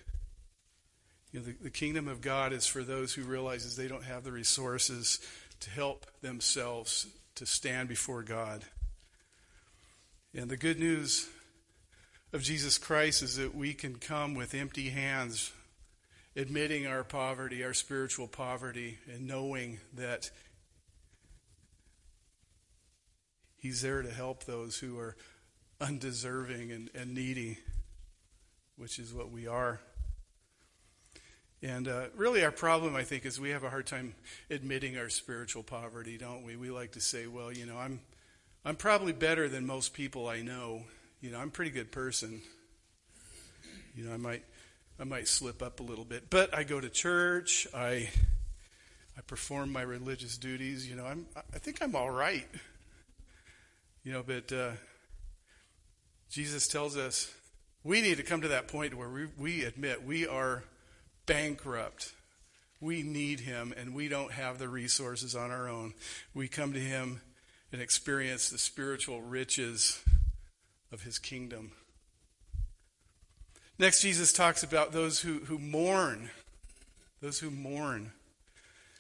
You 1.36 1.42
know, 1.42 1.48
the, 1.48 1.64
the 1.64 1.70
kingdom 1.70 2.08
of 2.08 2.22
God 2.22 2.54
is 2.54 2.66
for 2.66 2.82
those 2.82 3.14
who 3.14 3.24
realizes 3.24 3.76
they 3.76 3.90
don't 3.90 4.06
have 4.06 4.24
the 4.24 4.32
resources 4.32 5.20
to 5.60 5.70
help 5.70 6.06
themselves 6.22 7.08
to 7.36 7.46
stand 7.46 7.90
before 7.90 8.24
God. 8.24 8.64
And 10.34 10.50
the 10.50 10.56
good 10.56 10.80
news 10.80 11.28
of 12.32 12.42
Jesus 12.42 12.78
Christ 12.78 13.22
is 13.22 13.36
that 13.36 13.54
we 13.54 13.74
can 13.74 13.98
come 13.98 14.34
with 14.34 14.54
empty 14.54 14.92
hands, 14.92 15.52
admitting 16.38 16.88
our 16.88 17.04
poverty, 17.04 17.66
our 17.66 17.74
spiritual 17.74 18.30
poverty, 18.30 19.00
and 19.14 19.28
knowing 19.28 19.80
that 19.94 20.32
He's 23.58 23.82
there 23.82 24.02
to 24.02 24.10
help 24.10 24.46
those 24.46 24.78
who 24.80 24.98
are 24.98 25.18
undeserving 25.82 26.72
and, 26.72 26.90
and 26.96 27.14
needy, 27.14 27.58
which 28.78 29.00
is 29.00 29.14
what 29.14 29.32
we 29.32 29.48
are. 29.48 29.82
And 31.66 31.88
uh, 31.88 32.06
really, 32.16 32.44
our 32.44 32.52
problem, 32.52 32.96
I 32.96 33.02
think, 33.02 33.26
is 33.26 33.40
we 33.40 33.50
have 33.50 33.64
a 33.64 33.72
hard 33.72 33.88
time 33.88 34.14
admitting 34.52 35.00
our 35.00 35.10
spiritual 35.10 35.64
poverty, 35.64 36.16
don't 36.16 36.46
we? 36.46 36.56
We 36.56 36.70
like 36.70 36.92
to 36.92 37.02
say, 37.02 37.26
well, 37.26 37.52
you 37.52 37.66
know, 37.66 37.76
I'm 37.76 38.02
I'm 38.64 38.76
probably 38.76 39.14
better 39.14 39.50
than 39.50 39.66
most 39.66 39.96
people 39.96 40.28
I 40.28 40.44
know. 40.44 40.84
You 41.22 41.32
know, 41.32 41.40
I'm 41.40 41.48
a 41.48 41.52
pretty 41.52 41.72
good 41.72 41.92
person. 41.92 42.44
You 43.96 44.04
know, 44.04 44.14
I 44.14 44.18
might 44.18 44.44
I 45.00 45.06
might 45.06 45.28
slip 45.28 45.64
up 45.64 45.80
a 45.80 45.84
little 45.84 46.06
bit, 46.06 46.30
but 46.30 46.56
I 46.56 46.66
go 46.66 46.80
to 46.80 46.88
church. 46.88 47.66
I 47.74 48.10
I 49.18 49.22
perform 49.26 49.72
my 49.72 49.82
religious 49.82 50.38
duties. 50.38 50.88
You 50.88 50.96
know, 50.96 51.06
I'm 51.08 51.26
I 51.36 51.58
think 51.58 51.82
I'm 51.82 51.96
all 51.96 52.12
right. 52.12 52.48
You 54.04 54.14
know, 54.14 54.22
but 54.22 54.54
uh, 54.54 54.74
Jesus 56.30 56.68
tells 56.68 56.96
us 56.96 57.34
we 57.84 58.02
need 58.02 58.18
to 58.18 58.24
come 58.24 58.42
to 58.42 58.50
that 58.50 58.68
point 58.68 58.94
where 58.94 59.10
we, 59.10 59.26
we 59.36 59.64
admit 59.64 60.06
we 60.06 60.28
are 60.28 60.64
bankrupt. 61.26 62.14
We 62.82 63.02
need 63.04 63.42
Him, 63.42 63.74
and 63.76 63.94
we 63.94 64.08
don't 64.08 64.32
have 64.32 64.60
the 64.60 64.68
resources 64.68 65.36
on 65.36 65.52
our 65.52 65.68
own. 65.68 65.94
We 66.34 66.48
come 66.48 66.74
to 66.74 66.80
Him 66.80 67.22
and 67.72 67.82
experience 67.82 68.50
the 68.50 68.58
spiritual 68.58 69.22
riches 69.22 70.02
of 70.94 71.04
his 71.04 71.20
kingdom. 71.20 71.72
Next, 73.78 74.02
Jesus 74.02 74.32
talks 74.32 74.64
about 74.64 74.94
those 74.94 75.20
who, 75.20 75.40
who 75.40 75.60
mourn. 75.60 76.30
Those 77.22 77.40
who 77.40 77.52
mourn. 77.52 78.14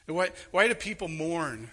Why, 0.07 0.31
why 0.51 0.67
do 0.67 0.75
people 0.75 1.07
mourn? 1.07 1.69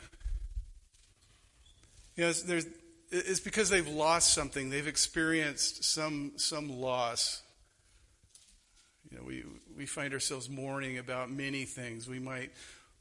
You 2.14 2.26
know, 2.26 2.32
there's, 2.32 2.66
it's 3.10 3.40
because 3.40 3.68
they've 3.68 3.88
lost 3.88 4.32
something. 4.32 4.70
They've 4.70 4.86
experienced 4.86 5.82
some, 5.82 6.34
some 6.36 6.68
loss. 6.68 7.42
You 9.10 9.18
know, 9.18 9.24
we, 9.24 9.44
we 9.82 9.86
find 9.86 10.14
ourselves 10.14 10.48
mourning 10.48 10.98
about 10.98 11.28
many 11.28 11.64
things. 11.64 12.06
We 12.06 12.20
might 12.20 12.52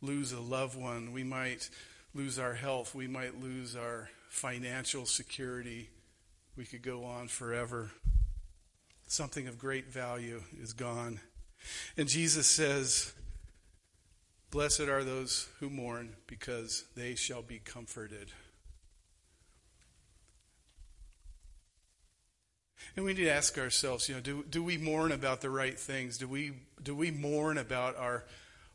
lose 0.02 0.32
a 0.32 0.40
loved 0.40 0.76
one. 0.76 1.14
We 1.14 1.24
might 1.24 1.70
lose 2.16 2.40
our 2.40 2.56
health. 2.56 2.96
We 2.96 3.06
might 3.06 3.40
lose 3.40 3.76
our 3.76 4.10
financial 4.30 5.06
security. 5.06 5.92
We 6.58 6.66
could 6.66 6.82
go 6.82 7.04
on 7.04 7.28
forever. 7.28 7.92
Something 9.08 9.48
of 9.48 9.60
great 9.60 9.94
value 9.94 10.42
is 10.60 10.74
gone. 10.74 11.20
And 11.98 12.10
Jesus 12.10 12.48
says, 12.48 13.14
Blessed 14.50 14.80
are 14.80 15.04
those 15.04 15.50
who 15.60 15.70
mourn, 15.70 16.16
because 16.26 16.86
they 16.98 17.14
shall 17.14 17.44
be 17.44 17.60
comforted. 17.60 18.32
And 22.96 23.06
we 23.06 23.14
need 23.14 23.24
to 23.24 23.30
ask 23.30 23.58
ourselves, 23.58 24.10
you 24.10 24.16
know, 24.16 24.22
do, 24.22 24.46
do 24.50 24.62
we 24.62 24.78
mourn 24.78 25.12
about 25.12 25.42
the 25.42 25.50
right 25.50 25.80
things? 25.80 26.18
Do 26.18 26.28
we, 26.28 26.54
do 26.84 26.94
we 26.96 27.12
mourn 27.12 27.58
about 27.58 27.98
our 27.98 28.26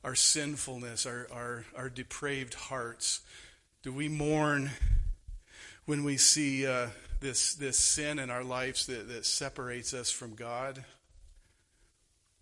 our 0.07 0.15
sinfulness, 0.15 1.05
our, 1.05 1.27
our, 1.33 1.65
our 1.75 1.89
depraved 1.89 2.55
hearts? 2.55 3.23
Do 3.83 3.93
we 3.93 4.09
mourn 4.09 4.71
when 5.85 6.05
we 6.05 6.17
see 6.17 6.65
uh, 6.65 6.91
this, 7.19 7.55
this 7.55 7.77
sin 7.77 8.21
in 8.21 8.31
our 8.31 8.45
lives 8.45 8.87
that, 8.87 9.09
that 9.09 9.27
separates 9.27 9.93
us 9.93 10.13
from 10.13 10.37
God? 10.37 10.85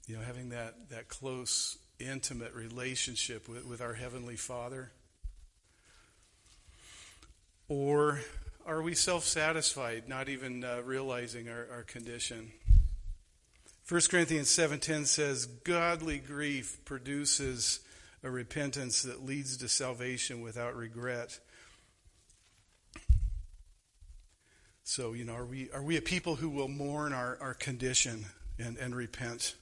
You 0.07 0.17
know, 0.17 0.23
having 0.23 0.51
that, 0.51 0.91
that 0.91 1.09
close, 1.09 1.79
intimate 1.99 2.53
relationship 2.53 3.49
with, 3.49 3.65
with 3.65 3.81
our 3.81 3.95
Heavenly 3.95 4.37
Father? 4.37 4.91
Or 7.67 8.21
are 8.67 8.83
we 8.83 8.95
self 8.95 9.25
satisfied, 9.25 10.09
not 10.09 10.29
even 10.29 10.65
uh, 10.65 10.81
realizing 10.85 11.49
our, 11.49 11.67
our 11.71 11.83
condition? 11.83 12.53
1 13.89 14.01
Corinthians 14.11 14.49
7:10 14.49 15.07
says 15.07 15.47
godly 15.47 16.19
grief 16.19 16.79
produces 16.85 17.81
a 18.23 18.31
repentance 18.31 19.03
that 19.03 19.25
leads 19.25 19.59
to 19.59 19.69
salvation 19.69 20.41
without 20.41 20.75
regret. 20.75 21.39
So, 24.85 25.13
you 25.13 25.25
know, 25.25 25.35
are 25.35 25.45
we 25.45 25.71
are 25.73 25.83
we 25.83 25.99
a 25.99 26.03
people 26.03 26.37
who 26.37 26.49
will 26.49 26.69
mourn 26.69 27.13
our, 27.13 27.37
our 27.41 27.55
condition 27.55 28.27
and, 28.59 28.79
and 28.79 28.95
repent? 28.95 29.55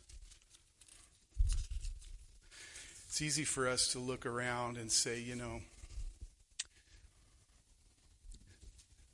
It's 3.08 3.20
easy 3.20 3.44
for 3.44 3.68
us 3.68 3.88
to 3.92 3.98
look 3.98 4.24
around 4.24 4.76
and 4.78 4.90
say, 4.90 5.20
you 5.20 5.34
know, 5.34 5.60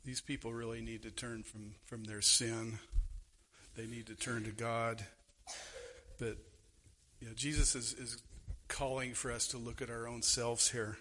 these 0.08 0.22
people 0.22 0.54
really 0.54 0.80
need 0.80 1.02
to 1.02 1.10
turn 1.10 1.42
from, 1.42 1.74
from 1.84 2.04
their 2.04 2.22
sin. 2.22 2.78
They 3.76 3.86
need 3.86 4.06
to 4.06 4.14
turn 4.14 4.44
to 4.44 4.50
God. 4.50 5.04
But 6.18 6.38
you 7.20 7.28
know, 7.28 7.34
Jesus 7.34 7.74
is, 7.74 7.92
is 7.92 8.22
calling 8.68 9.12
for 9.12 9.30
us 9.30 9.46
to 9.48 9.58
look 9.58 9.82
at 9.82 9.90
our 9.90 10.08
own 10.08 10.22
selves 10.22 10.70
here. 10.70 10.96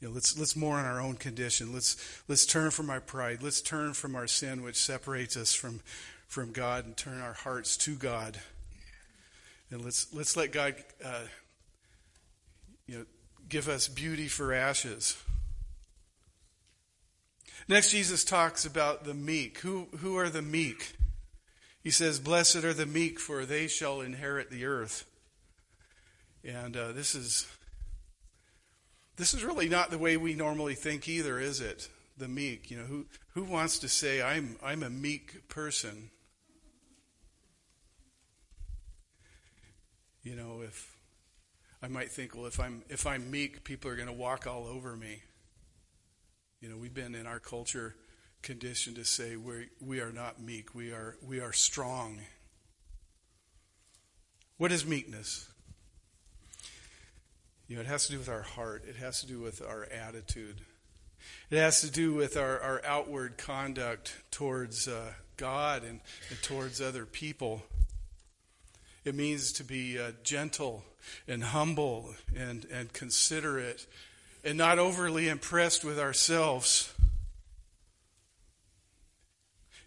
You 0.00 0.08
know, 0.08 0.14
let's 0.14 0.38
let's 0.38 0.54
mourn 0.54 0.84
our 0.84 1.00
own 1.00 1.14
condition. 1.14 1.72
Let's 1.72 1.96
let's 2.28 2.44
turn 2.44 2.70
from 2.72 2.90
our 2.90 3.00
pride. 3.00 3.42
Let's 3.42 3.62
turn 3.62 3.94
from 3.94 4.14
our 4.14 4.26
sin, 4.26 4.62
which 4.62 4.76
separates 4.76 5.34
us 5.38 5.54
from 5.54 5.80
from 6.28 6.52
God, 6.52 6.84
and 6.84 6.94
turn 6.94 7.22
our 7.22 7.32
hearts 7.32 7.78
to 7.78 7.94
God. 7.94 8.38
And 9.70 9.82
let's 9.82 10.12
let's 10.12 10.36
let 10.36 10.52
God, 10.52 10.74
uh, 11.02 11.22
you 12.86 12.98
know, 12.98 13.04
give 13.48 13.66
us 13.66 13.88
beauty 13.88 14.28
for 14.28 14.52
ashes. 14.52 15.16
Next, 17.70 17.92
Jesus 17.92 18.24
talks 18.24 18.66
about 18.66 19.04
the 19.04 19.14
meek. 19.14 19.58
Who 19.58 19.86
who 19.98 20.18
are 20.18 20.28
the 20.28 20.42
meek? 20.42 20.94
He 21.84 21.92
says, 21.92 22.18
Blessed 22.18 22.64
are 22.64 22.74
the 22.74 22.84
meek, 22.84 23.20
for 23.20 23.46
they 23.46 23.68
shall 23.68 24.00
inherit 24.00 24.50
the 24.50 24.64
earth. 24.64 25.04
And 26.42 26.76
uh, 26.76 26.90
this 26.90 27.14
is 27.14 27.46
this 29.14 29.34
is 29.34 29.44
really 29.44 29.68
not 29.68 29.92
the 29.92 29.98
way 29.98 30.16
we 30.16 30.34
normally 30.34 30.74
think 30.74 31.08
either, 31.08 31.38
is 31.38 31.60
it? 31.60 31.88
The 32.16 32.26
meek. 32.26 32.72
You 32.72 32.78
know, 32.78 32.86
who 32.86 33.06
who 33.34 33.44
wants 33.44 33.78
to 33.78 33.88
say 33.88 34.20
I'm 34.20 34.56
I'm 34.64 34.82
a 34.82 34.90
meek 34.90 35.48
person? 35.48 36.10
You 40.24 40.34
know, 40.34 40.62
if 40.64 40.96
I 41.80 41.86
might 41.86 42.10
think, 42.10 42.34
well, 42.34 42.46
if 42.46 42.58
I'm 42.58 42.82
if 42.88 43.06
I'm 43.06 43.30
meek, 43.30 43.62
people 43.62 43.92
are 43.92 43.96
going 43.96 44.08
to 44.08 44.12
walk 44.12 44.48
all 44.48 44.66
over 44.66 44.96
me. 44.96 45.22
You 46.60 46.68
know, 46.68 46.76
we've 46.76 46.92
been 46.92 47.14
in 47.14 47.26
our 47.26 47.38
culture 47.38 47.94
conditioned 48.42 48.96
to 48.96 49.04
say 49.06 49.36
we 49.36 49.68
we 49.80 50.00
are 50.00 50.12
not 50.12 50.42
meek. 50.42 50.74
We 50.74 50.90
are 50.92 51.16
we 51.26 51.40
are 51.40 51.54
strong. 51.54 52.20
What 54.58 54.70
is 54.70 54.84
meekness? 54.84 55.48
You 57.66 57.76
know, 57.76 57.80
it 57.80 57.86
has 57.86 58.04
to 58.06 58.12
do 58.12 58.18
with 58.18 58.28
our 58.28 58.42
heart. 58.42 58.84
It 58.86 58.96
has 58.96 59.22
to 59.22 59.26
do 59.26 59.40
with 59.40 59.62
our 59.62 59.84
attitude. 59.86 60.60
It 61.48 61.56
has 61.56 61.80
to 61.80 61.90
do 61.90 62.12
with 62.12 62.36
our, 62.36 62.60
our 62.60 62.82
outward 62.84 63.38
conduct 63.38 64.14
towards 64.30 64.86
uh, 64.86 65.14
God 65.38 65.82
and, 65.82 66.00
and, 66.28 66.42
towards 66.42 66.80
other 66.80 67.06
people. 67.06 67.62
It 69.04 69.14
means 69.14 69.52
to 69.52 69.64
be 69.64 69.98
uh, 69.98 70.12
gentle 70.24 70.84
and 71.26 71.42
humble 71.42 72.16
and, 72.36 72.66
and 72.70 72.92
considerate 72.92 73.86
and 74.44 74.56
not 74.56 74.78
overly 74.78 75.28
impressed 75.28 75.84
with 75.84 75.98
ourselves. 75.98 76.92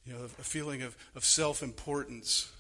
You 0.05 0.13
know, 0.13 0.23
a 0.25 0.27
feeling 0.27 0.81
of, 0.81 0.97
of 1.15 1.23
self 1.23 1.63
importance 1.63 2.51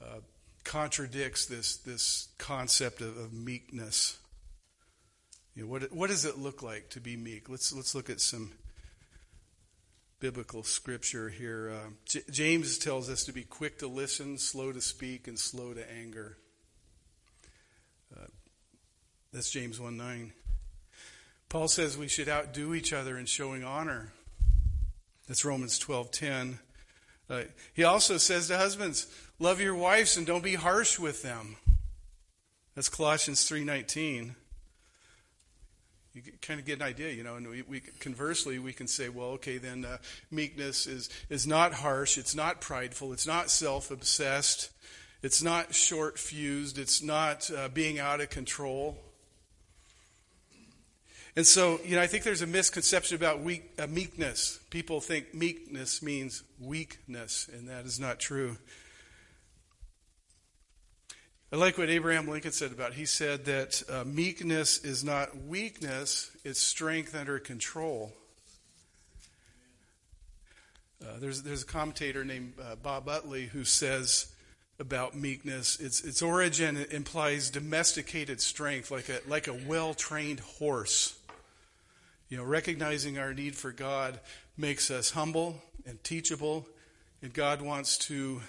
uh, 0.00 0.20
contradicts 0.64 1.46
this, 1.46 1.76
this 1.78 2.28
concept 2.38 3.00
of, 3.00 3.16
of 3.16 3.32
meekness. 3.32 4.18
You 5.54 5.64
know, 5.64 5.68
what, 5.68 5.92
what 5.92 6.10
does 6.10 6.24
it 6.24 6.38
look 6.38 6.62
like 6.62 6.90
to 6.90 7.00
be 7.00 7.16
meek? 7.16 7.48
Let's, 7.48 7.72
let's 7.72 7.94
look 7.94 8.08
at 8.08 8.20
some 8.20 8.52
biblical 10.20 10.62
scripture 10.62 11.28
here. 11.28 11.72
Uh, 11.74 11.90
J- 12.04 12.22
James 12.30 12.78
tells 12.78 13.10
us 13.10 13.24
to 13.24 13.32
be 13.32 13.42
quick 13.42 13.78
to 13.78 13.88
listen, 13.88 14.38
slow 14.38 14.70
to 14.70 14.80
speak, 14.80 15.26
and 15.26 15.38
slow 15.38 15.74
to 15.74 15.92
anger. 15.92 16.36
Uh, 18.16 18.26
that's 19.32 19.50
James 19.50 19.80
1 19.80 19.96
9. 19.96 20.32
Paul 21.50 21.66
says 21.66 21.98
we 21.98 22.06
should 22.06 22.28
outdo 22.28 22.74
each 22.74 22.92
other 22.92 23.18
in 23.18 23.26
showing 23.26 23.64
honor. 23.64 24.12
That's 25.26 25.44
Romans 25.44 25.80
12:10. 25.80 26.60
Uh, 27.28 27.42
he 27.74 27.82
also 27.82 28.18
says 28.18 28.46
to 28.48 28.56
husbands, 28.56 29.08
love 29.40 29.60
your 29.60 29.74
wives 29.74 30.16
and 30.16 30.24
don't 30.24 30.44
be 30.44 30.54
harsh 30.54 30.98
with 30.98 31.22
them. 31.22 31.56
That's 32.76 32.88
Colossians 32.88 33.48
3:19. 33.48 34.36
You 36.14 36.22
kind 36.40 36.60
of 36.60 36.66
get 36.66 36.76
an 36.76 36.82
idea, 36.82 37.12
you 37.12 37.24
know, 37.24 37.34
and 37.34 37.48
we, 37.48 37.62
we 37.62 37.80
conversely 37.80 38.60
we 38.60 38.72
can 38.72 38.86
say, 38.86 39.08
well, 39.08 39.30
okay, 39.30 39.58
then 39.58 39.84
uh, 39.84 39.98
meekness 40.30 40.86
is 40.86 41.10
is 41.28 41.48
not 41.48 41.74
harsh, 41.74 42.16
it's 42.16 42.34
not 42.34 42.60
prideful, 42.60 43.12
it's 43.12 43.26
not 43.26 43.50
self-obsessed, 43.50 44.70
it's 45.20 45.42
not 45.42 45.74
short-fused, 45.74 46.78
it's 46.78 47.02
not 47.02 47.50
uh, 47.50 47.68
being 47.68 47.98
out 47.98 48.20
of 48.20 48.30
control. 48.30 48.98
And 51.36 51.46
so, 51.46 51.80
you 51.84 51.94
know, 51.94 52.02
I 52.02 52.06
think 52.06 52.24
there's 52.24 52.42
a 52.42 52.46
misconception 52.46 53.16
about 53.16 53.40
weak, 53.40 53.70
uh, 53.78 53.86
meekness. 53.86 54.58
People 54.70 55.00
think 55.00 55.32
meekness 55.32 56.02
means 56.02 56.42
weakness, 56.60 57.48
and 57.52 57.68
that 57.68 57.84
is 57.84 58.00
not 58.00 58.18
true. 58.18 58.56
I 61.52 61.56
like 61.56 61.78
what 61.78 61.88
Abraham 61.88 62.28
Lincoln 62.28 62.52
said 62.52 62.72
about 62.72 62.92
it. 62.92 62.94
He 62.94 63.06
said 63.06 63.44
that 63.46 63.82
uh, 63.88 64.04
meekness 64.04 64.84
is 64.84 65.04
not 65.04 65.36
weakness, 65.36 66.30
it's 66.44 66.60
strength 66.60 67.14
under 67.14 67.38
control. 67.38 68.12
Uh, 71.02 71.18
there's, 71.18 71.42
there's 71.42 71.62
a 71.62 71.66
commentator 71.66 72.24
named 72.24 72.52
uh, 72.60 72.76
Bob 72.76 73.08
Utley 73.08 73.46
who 73.46 73.64
says 73.64 74.32
about 74.80 75.14
meekness 75.14 75.78
its, 75.78 76.02
its 76.02 76.22
origin 76.22 76.86
implies 76.90 77.50
domesticated 77.50 78.40
strength, 78.40 78.90
like 78.90 79.08
a, 79.08 79.20
like 79.28 79.46
a 79.46 79.52
well 79.52 79.92
trained 79.92 80.40
horse. 80.40 81.18
You 82.30 82.36
know, 82.36 82.44
recognizing 82.44 83.18
our 83.18 83.34
need 83.34 83.56
for 83.56 83.72
God 83.72 84.20
makes 84.56 84.88
us 84.88 85.10
humble 85.10 85.60
and 85.84 86.02
teachable, 86.04 86.64
and 87.22 87.34
God 87.34 87.60
wants 87.60 87.98
to 88.06 88.40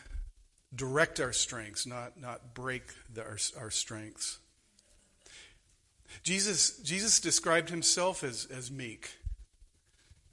direct 0.76 1.20
our 1.20 1.34
strengths, 1.34 1.88
not, 1.88 2.20
not 2.22 2.54
break 2.54 2.84
the, 3.12 3.24
our, 3.24 3.38
our 3.60 3.72
strengths. 3.72 4.38
Jesus, 6.22 6.78
Jesus 6.78 7.20
described 7.20 7.72
himself 7.72 8.24
as, 8.24 8.48
as 8.56 8.70
meek. 8.70 9.18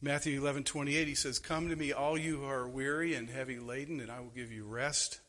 Matthew 0.03 0.39
11, 0.39 0.65
28, 0.65 1.09
he 1.09 1.15
says, 1.15 1.39
Come 1.39 1.71
to 1.71 1.77
me, 1.77 1.91
all 1.91 2.19
you 2.19 2.41
who 2.41 2.47
are 2.47 2.69
weary 2.69 3.15
and 3.15 3.31
heavy 3.31 3.59
laden, 3.59 3.99
and 3.99 4.11
I 4.11 4.21
will 4.21 4.33
give 4.35 4.53
you 4.53 4.65
rest. 4.65 5.21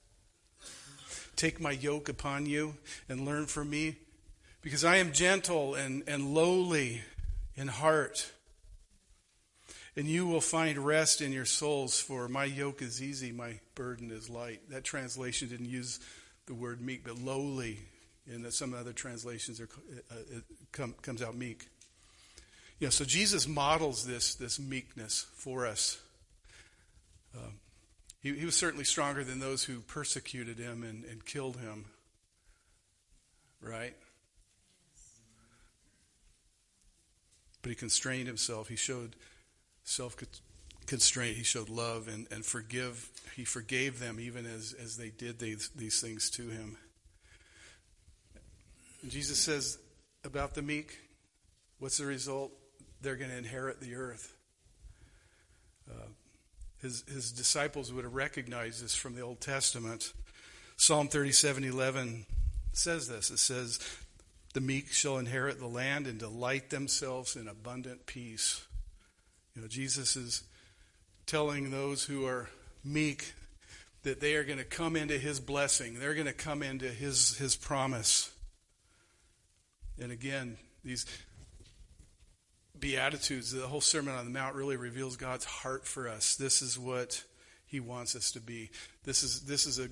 Take 1.38 1.62
my 1.62 1.72
yoke 1.72 2.10
upon 2.10 2.48
you 2.48 2.76
and 3.08 3.26
learn 3.26 3.46
from 3.46 3.70
me, 3.70 3.96
because 4.62 4.84
I 4.84 4.98
am 4.98 5.14
gentle 5.14 5.74
and, 5.74 6.04
and 6.06 6.34
lowly 6.34 7.02
in 7.60 7.68
heart. 7.68 8.32
And 9.96 10.08
you 10.08 10.26
will 10.26 10.42
find 10.42 10.78
rest 10.78 11.20
in 11.20 11.34
your 11.34 11.46
souls, 11.46 12.00
for 12.00 12.30
my 12.30 12.46
yoke 12.46 12.82
is 12.82 13.04
easy, 13.04 13.32
my 13.34 13.60
burden 13.76 14.12
is 14.12 14.30
light. 14.30 14.62
That 14.70 14.86
translation 14.86 15.50
didn't 15.50 15.68
use 15.68 16.00
the 16.46 16.54
word 16.54 16.82
meek, 16.82 17.04
but 17.04 17.20
lowly. 17.20 17.80
In 18.32 18.50
some 18.52 18.76
other 18.76 18.94
translations, 18.94 19.60
are, 19.60 19.68
uh, 20.12 20.16
it 20.38 20.44
come, 20.72 20.94
comes 21.02 21.24
out 21.24 21.36
meek. 21.36 21.68
You 22.80 22.86
know, 22.86 22.92
so 22.92 23.04
Jesus 23.04 23.48
models 23.48 24.06
this, 24.06 24.36
this 24.36 24.60
meekness 24.60 25.26
for 25.34 25.66
us. 25.66 26.00
Um, 27.36 27.60
he, 28.22 28.34
he, 28.36 28.46
was 28.46 28.56
certainly 28.56 28.86
stronger 28.86 29.24
than 29.24 29.40
those 29.40 29.64
who 29.64 29.80
persecuted 29.80 30.60
him 30.60 30.84
and, 30.84 31.04
and 31.06 31.26
killed 31.26 31.58
him. 31.58 31.86
Right? 33.62 33.96
But 37.62 37.70
he 37.70 37.76
constrained 37.76 38.28
himself. 38.28 38.70
He 38.70 38.76
showed 38.76 39.16
self 39.84 40.16
constraint. 40.86 41.38
He 41.38 41.44
showed 41.44 41.70
love 41.70 42.08
and, 42.08 42.28
and 42.32 42.46
forgive. 42.46 43.10
He 43.36 43.46
forgave 43.46 44.00
them 44.00 44.20
even 44.20 44.46
as, 44.46 44.74
as 44.82 44.98
they 44.98 45.10
did 45.10 45.40
these, 45.40 45.70
these 45.76 46.02
things 46.02 46.30
to 46.32 46.50
him. 46.50 46.78
And 49.02 49.12
Jesus 49.12 49.40
says 49.40 49.78
about 50.24 50.56
the 50.56 50.62
meek, 50.62 50.98
what's 51.80 51.98
the 51.98 52.06
result? 52.06 52.52
They're 53.02 53.16
going 53.16 53.32
to 53.32 53.38
inherit 53.38 53.80
the 53.80 53.96
earth. 53.96 54.36
Uh, 55.90 56.08
his, 56.82 57.04
his 57.08 57.32
disciples 57.32 57.92
would 57.92 58.04
have 58.04 58.14
recognized 58.14 58.84
this 58.84 58.96
from 58.96 59.16
the 59.16 59.22
Old 59.22 59.42
Testament. 59.42 60.14
Psalm 60.78 61.08
37:11 61.08 62.26
says 62.72 63.08
this. 63.08 63.32
It 63.32 63.40
says, 63.40 63.80
the 64.54 64.62
meek 64.62 64.92
shall 64.92 65.18
inherit 65.18 65.60
the 65.60 65.68
land 65.68 66.08
and 66.08 66.18
delight 66.18 66.70
themselves 66.70 67.36
in 67.36 67.48
abundant 67.48 68.06
peace. 68.06 68.66
You 69.56 69.62
know, 69.62 69.68
Jesus 69.68 70.16
is 70.16 70.44
telling 71.26 71.70
those 71.70 72.04
who 72.06 72.26
are 72.26 72.50
meek 72.84 73.34
that 74.04 74.22
they 74.22 74.36
are 74.36 74.44
going 74.44 74.58
to 74.58 74.66
come 74.66 74.96
into 74.96 75.18
his 75.18 75.40
blessing. 75.40 76.00
They're 76.00 76.16
going 76.16 76.26
to 76.26 76.34
come 76.34 76.64
into 76.64 76.88
his, 76.88 77.38
his 77.38 77.56
promise. 77.56 78.32
And 80.02 80.12
again, 80.12 80.58
these 80.84 81.06
Beatitudes, 82.80 83.52
the 83.52 83.68
whole 83.68 83.82
Sermon 83.82 84.16
on 84.16 84.26
the 84.26 84.32
Mount 84.32 84.56
really 84.56 84.78
reveals 84.78 85.18
God's 85.18 85.46
heart 85.46 85.86
for 85.86 86.08
us. 86.08 86.38
This 86.38 86.62
is 86.62 86.80
what 86.80 87.24
he 87.68 87.80
wants 87.80 88.16
us 88.16 88.32
to 88.32 88.40
be. 88.40 88.72
This 89.04 89.22
is, 89.22 89.42
this 89.42 89.68
is 89.68 89.78
a, 89.78 89.90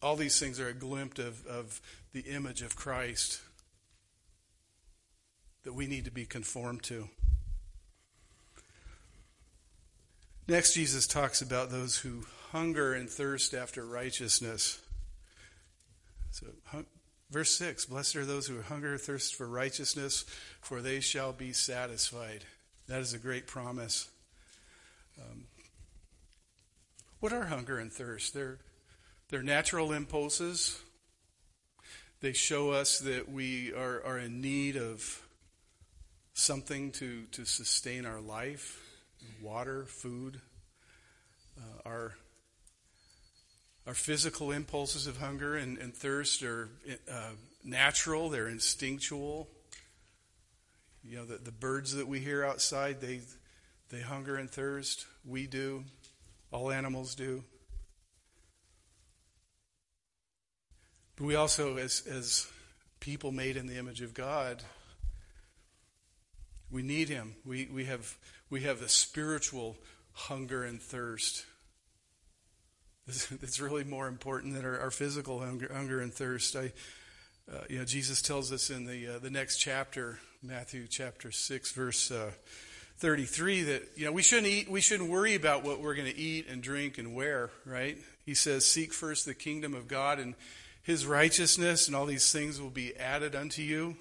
all 0.00 0.16
these 0.16 0.38
things 0.38 0.60
are 0.60 0.68
a 0.68 0.72
glimpse 0.72 1.18
of, 1.18 1.44
of 1.46 1.80
the 2.12 2.20
image 2.20 2.62
of 2.62 2.76
Christ 2.76 3.40
that 5.64 5.72
we 5.72 5.86
need 5.86 6.04
to 6.06 6.10
be 6.10 6.24
conformed 6.24 6.82
to. 6.84 7.08
Next, 10.48 10.74
Jesus 10.74 11.06
talks 11.06 11.42
about 11.42 11.70
those 11.70 11.98
who 11.98 12.24
hunger 12.50 12.92
and 12.94 13.08
thirst 13.08 13.54
after 13.54 13.86
righteousness. 13.86 14.80
So, 16.32 16.46
verse 17.30 17.54
6 17.54 17.86
Blessed 17.86 18.16
are 18.16 18.24
those 18.24 18.46
who 18.46 18.60
hunger 18.60 18.92
and 18.92 19.00
thirst 19.00 19.34
for 19.34 19.46
righteousness, 19.46 20.24
for 20.60 20.80
they 20.80 21.00
shall 21.00 21.32
be 21.32 21.52
satisfied. 21.52 22.44
That 22.88 23.00
is 23.00 23.14
a 23.14 23.18
great 23.18 23.46
promise. 23.46 24.08
Um, 25.20 25.44
what 27.20 27.32
are 27.32 27.44
hunger 27.44 27.78
and 27.78 27.92
thirst? 27.92 28.34
They're, 28.34 28.58
they're 29.28 29.42
natural 29.42 29.92
impulses. 29.92 30.80
They 32.20 32.32
show 32.32 32.70
us 32.70 32.98
that 33.00 33.30
we 33.30 33.72
are, 33.72 34.02
are 34.04 34.18
in 34.18 34.40
need 34.40 34.76
of 34.76 35.22
something 36.40 36.90
to, 36.92 37.24
to 37.32 37.44
sustain 37.44 38.06
our 38.06 38.20
life 38.20 38.80
water, 39.42 39.84
food. 39.86 40.40
Uh, 41.58 41.88
our, 41.88 42.14
our 43.86 43.94
physical 43.94 44.50
impulses 44.50 45.06
of 45.06 45.18
hunger 45.18 45.56
and, 45.56 45.78
and 45.78 45.94
thirst 45.94 46.42
are 46.42 46.68
uh, 47.10 47.30
natural, 47.64 48.30
they're 48.30 48.48
instinctual. 48.48 49.48
You 51.02 51.18
know, 51.18 51.24
the, 51.24 51.36
the 51.36 51.52
birds 51.52 51.94
that 51.94 52.06
we 52.06 52.20
hear 52.20 52.44
outside, 52.44 53.00
they, 53.00 53.20
they 53.90 54.00
hunger 54.00 54.36
and 54.36 54.50
thirst. 54.50 55.06
We 55.24 55.46
do. 55.46 55.84
All 56.52 56.70
animals 56.70 57.14
do. 57.14 57.44
But 61.16 61.24
we 61.24 61.34
also, 61.34 61.76
as, 61.76 62.02
as 62.06 62.46
people 62.98 63.32
made 63.32 63.56
in 63.56 63.66
the 63.66 63.78
image 63.78 64.02
of 64.02 64.14
God, 64.14 64.62
we 66.70 66.82
need 66.82 67.08
him. 67.08 67.34
We, 67.44 67.68
we, 67.72 67.84
have, 67.86 68.16
we 68.48 68.62
have 68.62 68.80
the 68.80 68.88
spiritual 68.88 69.76
hunger 70.12 70.64
and 70.64 70.80
thirst. 70.80 71.44
It's 73.08 73.58
really 73.58 73.84
more 73.84 74.06
important 74.06 74.54
than 74.54 74.64
our, 74.64 74.78
our 74.78 74.90
physical 74.90 75.40
hunger, 75.40 75.70
hunger 75.72 76.00
and 76.00 76.14
thirst. 76.14 76.54
I, 76.54 76.72
uh, 77.50 77.62
you 77.68 77.78
know, 77.78 77.84
Jesus 77.84 78.22
tells 78.22 78.52
us 78.52 78.70
in 78.70 78.84
the 78.86 79.16
uh, 79.16 79.18
the 79.18 79.30
next 79.30 79.56
chapter, 79.56 80.20
Matthew 80.42 80.86
chapter 80.86 81.32
six, 81.32 81.72
verse 81.72 82.12
uh, 82.12 82.30
thirty 82.98 83.24
three, 83.24 83.62
that 83.64 83.82
you 83.96 84.04
know 84.04 84.12
we 84.12 84.22
shouldn't 84.22 84.46
eat, 84.46 84.70
we 84.70 84.80
shouldn't 84.80 85.10
worry 85.10 85.34
about 85.34 85.64
what 85.64 85.80
we're 85.80 85.96
going 85.96 86.12
to 86.12 86.16
eat 86.16 86.46
and 86.48 86.62
drink 86.62 86.98
and 86.98 87.12
wear. 87.12 87.50
Right? 87.64 87.98
He 88.24 88.34
says, 88.34 88.64
"Seek 88.64 88.92
first 88.92 89.26
the 89.26 89.34
kingdom 89.34 89.74
of 89.74 89.88
God 89.88 90.20
and 90.20 90.36
His 90.82 91.04
righteousness, 91.04 91.88
and 91.88 91.96
all 91.96 92.06
these 92.06 92.30
things 92.30 92.60
will 92.60 92.70
be 92.70 92.96
added 92.96 93.34
unto 93.34 93.62
you." 93.62 93.96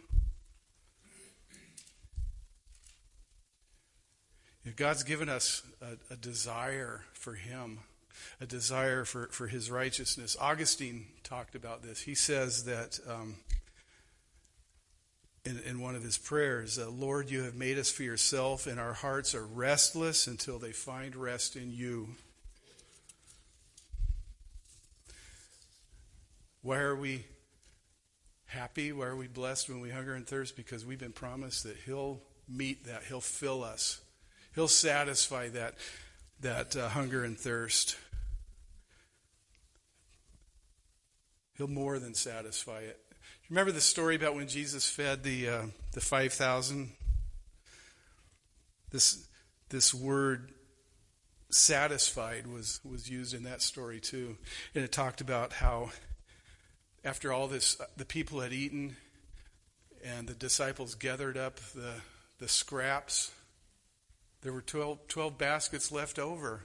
God's 4.76 5.04
given 5.04 5.30
us 5.30 5.64
a, 5.82 6.14
a 6.14 6.16
desire 6.16 7.02
for 7.14 7.34
Him 7.34 7.80
a 8.42 8.46
desire 8.46 9.06
for, 9.06 9.28
for 9.28 9.48
his 9.48 9.70
righteousness. 9.70 10.38
Augustine 10.40 11.06
talked 11.24 11.56
about 11.56 11.84
this. 11.84 12.02
He 12.02 12.16
says 12.16 12.66
that 12.66 13.00
um, 13.08 13.36
in, 15.46 15.60
in 15.66 15.82
one 15.82 15.96
of 15.96 16.04
his 16.04 16.18
prayers, 16.18 16.78
uh, 16.80 16.90
Lord, 16.90 17.30
you 17.30 17.44
have 17.44 17.56
made 17.56 17.78
us 17.78 17.92
for 17.92 18.04
yourself, 18.04 18.68
and 18.68 18.80
our 18.80 18.94
hearts 18.94 19.36
are 19.36 19.46
restless 19.46 20.28
until 20.28 20.60
they 20.60 20.72
find 20.72 21.16
rest 21.16 21.56
in 21.56 21.72
you. 21.72 22.10
Why 26.62 26.80
are 26.80 26.96
we 26.96 27.26
happy? 28.48 28.92
Why 28.92 29.06
are 29.06 29.16
we 29.16 29.28
blessed 29.28 29.70
when 29.70 29.80
we 29.80 29.92
hunger 29.92 30.14
and 30.14 30.28
thirst? 30.28 30.56
Because 30.56 30.86
we've 30.86 31.00
been 31.00 31.14
promised 31.14 31.64
that 31.64 31.78
He'll 31.86 32.22
meet 32.50 32.86
that, 32.86 33.04
He'll 33.04 33.22
fill 33.22 33.64
us, 33.64 34.02
He'll 34.60 34.68
satisfy 34.68 35.48
that, 35.48 35.76
that 36.42 36.76
uh, 36.76 36.90
hunger 36.90 37.24
and 37.24 37.38
thirst. 37.38 37.96
He'll 41.58 41.70
more 41.70 41.98
than 41.98 42.14
satisfy 42.14 42.80
it. 42.80 43.00
Remember 43.50 43.72
the 43.72 43.80
story 43.80 44.18
about 44.18 44.36
when 44.36 44.50
Jesus 44.50 44.90
fed 44.90 45.24
the 45.24 45.48
uh, 45.48 45.62
the 45.94 46.02
five 46.02 46.34
thousand. 46.34 46.92
This 48.92 49.26
this 49.70 49.94
word 49.94 50.52
satisfied 51.50 52.46
was 52.46 52.82
was 52.84 53.10
used 53.10 53.34
in 53.34 53.44
that 53.44 53.62
story 53.62 54.02
too, 54.02 54.36
and 54.76 54.84
it 54.84 54.92
talked 54.92 55.22
about 55.22 55.54
how 55.54 55.92
after 57.06 57.32
all 57.32 57.48
this 57.48 57.78
the 57.96 58.04
people 58.04 58.42
had 58.42 58.52
eaten, 58.52 58.98
and 60.04 60.28
the 60.28 60.34
disciples 60.36 60.96
gathered 60.96 61.38
up 61.38 61.62
the 61.74 61.94
the 62.40 62.50
scraps. 62.50 63.32
There 64.42 64.54
were 64.54 64.62
12, 64.62 65.08
12 65.08 65.38
baskets 65.38 65.92
left 65.92 66.18
over. 66.18 66.64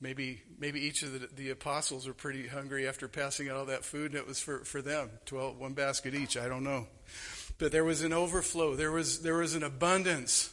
Maybe, 0.00 0.42
maybe 0.58 0.80
each 0.80 1.02
of 1.02 1.12
the, 1.12 1.28
the 1.34 1.50
apostles 1.50 2.06
were 2.06 2.14
pretty 2.14 2.46
hungry 2.46 2.88
after 2.88 3.06
passing 3.06 3.50
out 3.50 3.56
all 3.56 3.66
that 3.66 3.84
food, 3.84 4.12
and 4.12 4.20
it 4.20 4.26
was 4.26 4.40
for, 4.40 4.64
for 4.64 4.80
them, 4.80 5.10
12, 5.26 5.58
one 5.58 5.74
basket 5.74 6.14
each. 6.14 6.38
I 6.38 6.48
don't 6.48 6.64
know. 6.64 6.86
But 7.58 7.72
there 7.72 7.84
was 7.84 8.02
an 8.02 8.12
overflow, 8.12 8.76
there 8.76 8.92
was, 8.92 9.20
there 9.20 9.36
was 9.36 9.54
an 9.54 9.62
abundance. 9.62 10.50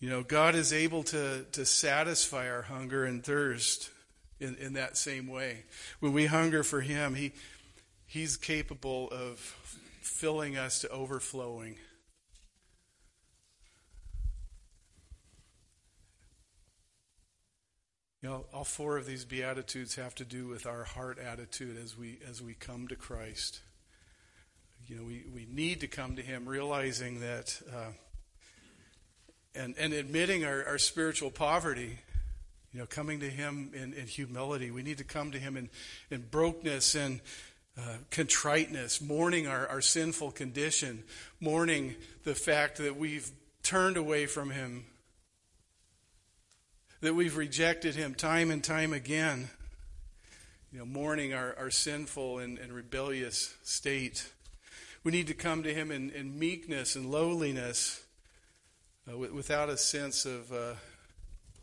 You 0.00 0.10
know, 0.10 0.22
God 0.22 0.54
is 0.54 0.72
able 0.72 1.04
to, 1.04 1.44
to 1.52 1.64
satisfy 1.64 2.50
our 2.50 2.62
hunger 2.62 3.04
and 3.04 3.24
thirst 3.24 3.90
in, 4.38 4.56
in 4.56 4.74
that 4.74 4.98
same 4.98 5.28
way. 5.28 5.64
When 6.00 6.12
we 6.12 6.26
hunger 6.26 6.62
for 6.62 6.82
Him, 6.82 7.14
he, 7.14 7.32
He's 8.04 8.36
capable 8.36 9.08
of 9.10 9.38
filling 10.02 10.58
us 10.58 10.80
to 10.80 10.88
overflowing. 10.90 11.76
You 18.22 18.28
know, 18.28 18.44
all 18.54 18.62
four 18.62 18.98
of 18.98 19.06
these 19.06 19.24
beatitudes 19.24 19.96
have 19.96 20.14
to 20.14 20.24
do 20.24 20.46
with 20.46 20.64
our 20.64 20.84
heart 20.84 21.18
attitude 21.18 21.76
as 21.76 21.98
we 21.98 22.20
as 22.30 22.40
we 22.40 22.54
come 22.54 22.86
to 22.86 22.94
Christ. 22.94 23.60
You 24.86 24.96
know, 24.96 25.02
we, 25.02 25.24
we 25.34 25.44
need 25.50 25.80
to 25.80 25.88
come 25.88 26.14
to 26.14 26.22
Him 26.22 26.48
realizing 26.48 27.18
that 27.18 27.60
uh, 27.68 27.90
and 29.56 29.74
and 29.76 29.92
admitting 29.92 30.44
our, 30.44 30.64
our 30.64 30.78
spiritual 30.78 31.32
poverty. 31.32 31.98
You 32.72 32.78
know, 32.78 32.86
coming 32.86 33.20
to 33.20 33.28
Him 33.28 33.72
in, 33.74 33.92
in 33.92 34.06
humility. 34.06 34.70
We 34.70 34.84
need 34.84 34.98
to 34.98 35.04
come 35.04 35.32
to 35.32 35.38
Him 35.38 35.56
in, 35.56 35.68
in 36.08 36.22
brokenness 36.30 36.94
and 36.94 37.20
uh, 37.76 37.96
contriteness, 38.10 39.02
mourning 39.02 39.48
our, 39.48 39.66
our 39.66 39.80
sinful 39.80 40.30
condition, 40.30 41.02
mourning 41.40 41.96
the 42.22 42.34
fact 42.34 42.78
that 42.78 42.96
we've 42.96 43.30
turned 43.62 43.96
away 43.96 44.26
from 44.26 44.50
Him 44.50 44.84
that 47.02 47.14
we've 47.14 47.36
rejected 47.36 47.96
him 47.96 48.14
time 48.14 48.52
and 48.52 48.62
time 48.62 48.92
again, 48.92 49.50
you 50.72 50.78
know, 50.78 50.86
mourning 50.86 51.34
our, 51.34 51.54
our 51.58 51.70
sinful 51.70 52.38
and, 52.38 52.58
and 52.58 52.72
rebellious 52.72 53.54
state. 53.64 54.30
We 55.02 55.10
need 55.10 55.26
to 55.26 55.34
come 55.34 55.64
to 55.64 55.74
him 55.74 55.90
in, 55.90 56.10
in 56.10 56.38
meekness 56.38 56.94
and 56.94 57.10
lowliness 57.10 58.04
uh, 59.12 59.18
without 59.18 59.68
a 59.68 59.76
sense 59.76 60.24
of 60.24 60.52
uh, 60.52 60.74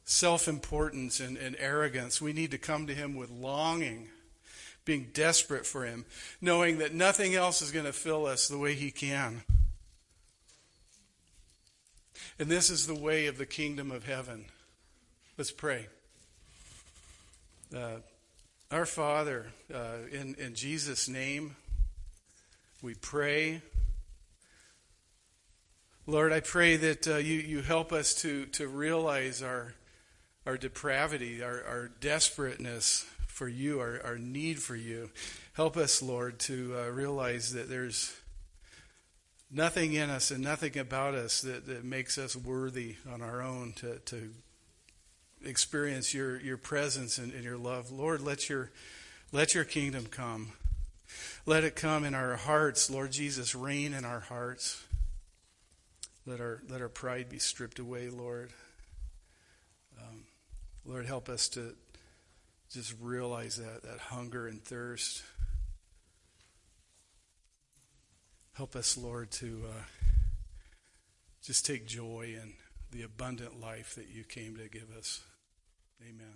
self 0.04 0.50
importance 0.50 1.22
and, 1.22 1.38
and 1.38 1.56
arrogance. 1.58 2.22
We 2.22 2.34
need 2.34 2.52
to 2.52 2.58
come 2.58 2.86
to 2.88 2.94
him 2.94 3.16
with 3.16 3.30
longing, 3.30 4.10
being 4.84 5.08
desperate 5.14 5.66
for 5.66 5.86
him, 5.86 6.04
knowing 6.42 6.80
that 6.80 6.94
nothing 6.94 7.34
else 7.34 7.62
is 7.62 7.72
going 7.72 7.86
to 7.86 7.94
fill 7.94 8.26
us 8.26 8.50
the 8.50 8.58
way 8.58 8.74
he 8.74 8.92
can. 8.92 9.44
And 12.38 12.50
this 12.50 12.70
is 12.70 12.88
the 12.88 12.96
way 12.96 13.28
of 13.28 13.38
the 13.38 13.46
kingdom 13.46 13.90
of 13.90 14.06
heaven. 14.06 14.46
Let's 15.40 15.52
pray. 15.52 15.88
Uh, 17.74 18.00
our 18.72 18.86
Father, 18.86 19.46
uh, 19.74 20.00
in, 20.12 20.36
in 20.36 20.54
Jesus' 20.54 21.08
name, 21.08 21.56
we 22.82 22.96
pray. 22.96 23.62
Lord, 26.06 26.34
I 26.34 26.42
pray 26.42 26.76
that 26.76 27.08
uh, 27.08 27.16
you, 27.16 27.36
you 27.36 27.62
help 27.62 27.94
us 27.94 28.14
to, 28.16 28.48
to 28.48 28.68
realize 28.68 29.42
our, 29.42 29.76
our 30.46 30.58
depravity, 30.58 31.42
our, 31.42 31.64
our 31.64 31.92
desperateness 32.02 33.06
for 33.26 33.48
you, 33.48 33.80
our, 33.80 34.02
our 34.04 34.18
need 34.18 34.60
for 34.60 34.76
you. 34.76 35.10
Help 35.54 35.78
us, 35.78 36.02
Lord, 36.02 36.38
to 36.40 36.76
uh, 36.78 36.90
realize 36.90 37.54
that 37.54 37.70
there's 37.70 38.14
nothing 39.50 39.94
in 39.94 40.10
us 40.10 40.32
and 40.32 40.44
nothing 40.44 40.78
about 40.78 41.16
us 41.16 41.40
that, 41.40 41.66
that 41.68 41.86
makes 41.86 42.18
us 42.18 42.36
worthy 42.36 42.98
on 43.10 43.22
our 43.22 43.42
own 43.42 43.72
to, 43.78 44.00
to 44.00 44.32
experience 45.44 46.14
your, 46.14 46.40
your 46.40 46.58
presence 46.58 47.18
and, 47.18 47.34
and 47.34 47.44
your 47.44 47.58
love. 47.58 47.92
Lord, 47.92 48.22
let 48.22 48.50
your, 48.50 48.72
let 49.32 49.54
your 49.54 49.64
kingdom 49.64 50.06
come. 50.06 50.54
Let 51.46 51.64
it 51.64 51.76
come 51.76 52.04
in 52.04 52.14
our 52.14 52.36
hearts. 52.36 52.90
Lord 52.90 53.12
Jesus, 53.12 53.56
reign 53.56 53.94
in 53.94 54.06
our 54.06 54.20
hearts. 54.20 54.84
Let 56.26 56.40
our, 56.40 56.62
let 56.70 56.82
our 56.82 56.90
pride 56.90 57.30
be 57.30 57.40
stripped 57.40 57.80
away, 57.80 58.10
Lord. 58.10 58.52
Um, 60.00 60.26
Lord, 60.86 61.06
help 61.06 61.30
us 61.30 61.48
to 61.50 61.74
just 62.72 62.94
realize 63.02 63.58
that, 63.58 63.82
that 63.84 64.00
hunger 64.00 64.48
and 64.48 64.64
thirst. 64.64 65.24
Help 68.54 68.76
us, 68.76 68.98
Lord, 68.98 69.32
to 69.32 69.64
uh, 69.70 69.82
just 71.42 71.66
take 71.66 71.88
joy 71.88 72.36
in 72.40 72.54
the 72.92 73.04
abundant 73.04 73.60
life 73.60 73.96
that 73.96 74.10
you 74.10 74.24
came 74.24 74.56
to 74.58 74.68
give 74.68 74.92
us. 74.96 75.22
Amen. 76.02 76.34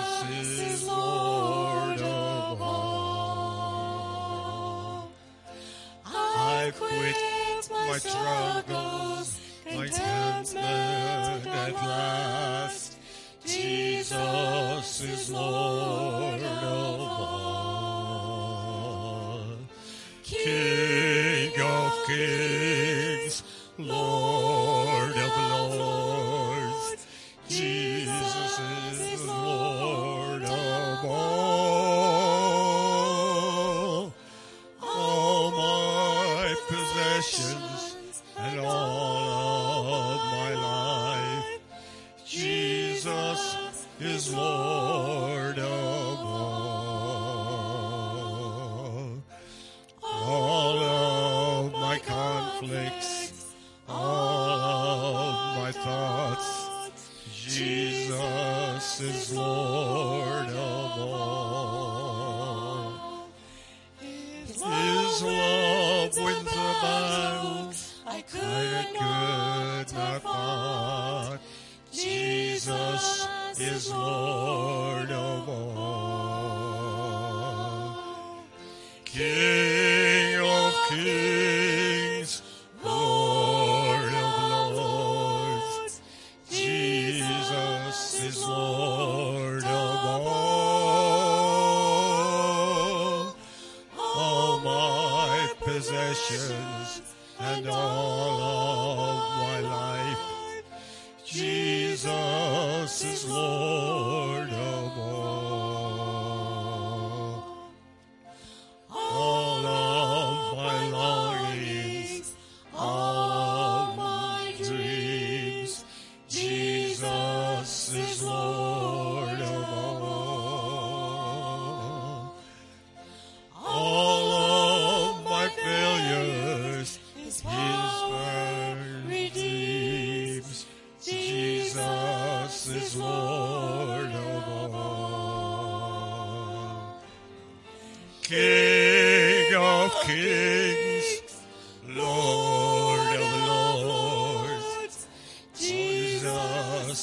Is 73.59 73.91
Lord 73.91 75.11
of 75.11 75.49
all. 75.49 75.74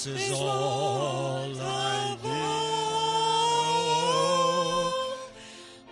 Is 0.04 0.32
all 0.32 1.46
I 1.60 2.16
need. 2.24 2.32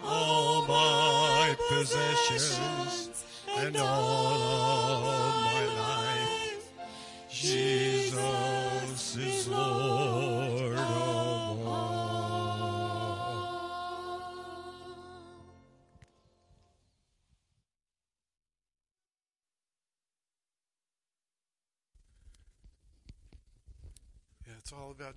All 0.05 0.67
my 0.67 1.57
possessions 1.69 3.25
and 3.57 3.77
all 3.77 4.60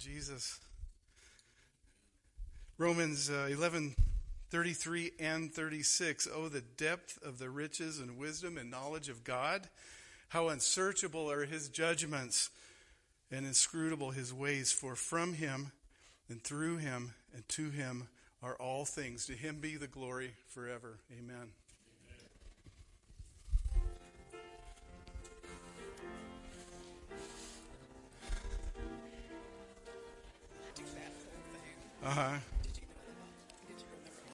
Jesus. 0.04 0.60
Romans 2.78 3.30
uh, 3.30 3.48
11, 3.50 3.96
33 4.50 5.12
and 5.18 5.54
36. 5.54 6.28
Oh, 6.36 6.50
the 6.50 6.60
depth 6.60 7.20
of 7.24 7.40
the 7.40 7.50
riches 7.50 8.00
and 8.00 8.18
wisdom 8.18 8.58
and 8.58 8.70
knowledge 8.70 9.08
of 9.08 9.24
God. 9.24 9.70
How 10.30 10.50
unsearchable 10.50 11.32
are 11.32 11.46
his 11.46 11.70
judgments 11.70 12.50
and 13.32 13.46
inscrutable 13.46 14.12
his 14.12 14.34
ways. 14.34 14.74
For 14.74 14.96
from 14.96 15.36
him 15.36 15.72
and 16.28 16.44
through 16.44 16.78
him 16.78 17.14
and 17.34 17.48
to 17.50 17.70
him 17.70 18.10
are 18.42 18.56
all 18.56 18.84
things. 18.84 19.26
To 19.28 19.34
him 19.34 19.60
be 19.62 19.78
the 19.78 19.88
glory 19.88 20.34
forever. 20.50 21.00
Amen. 21.18 21.52
Uh 32.06 32.10
huh. 32.10 32.53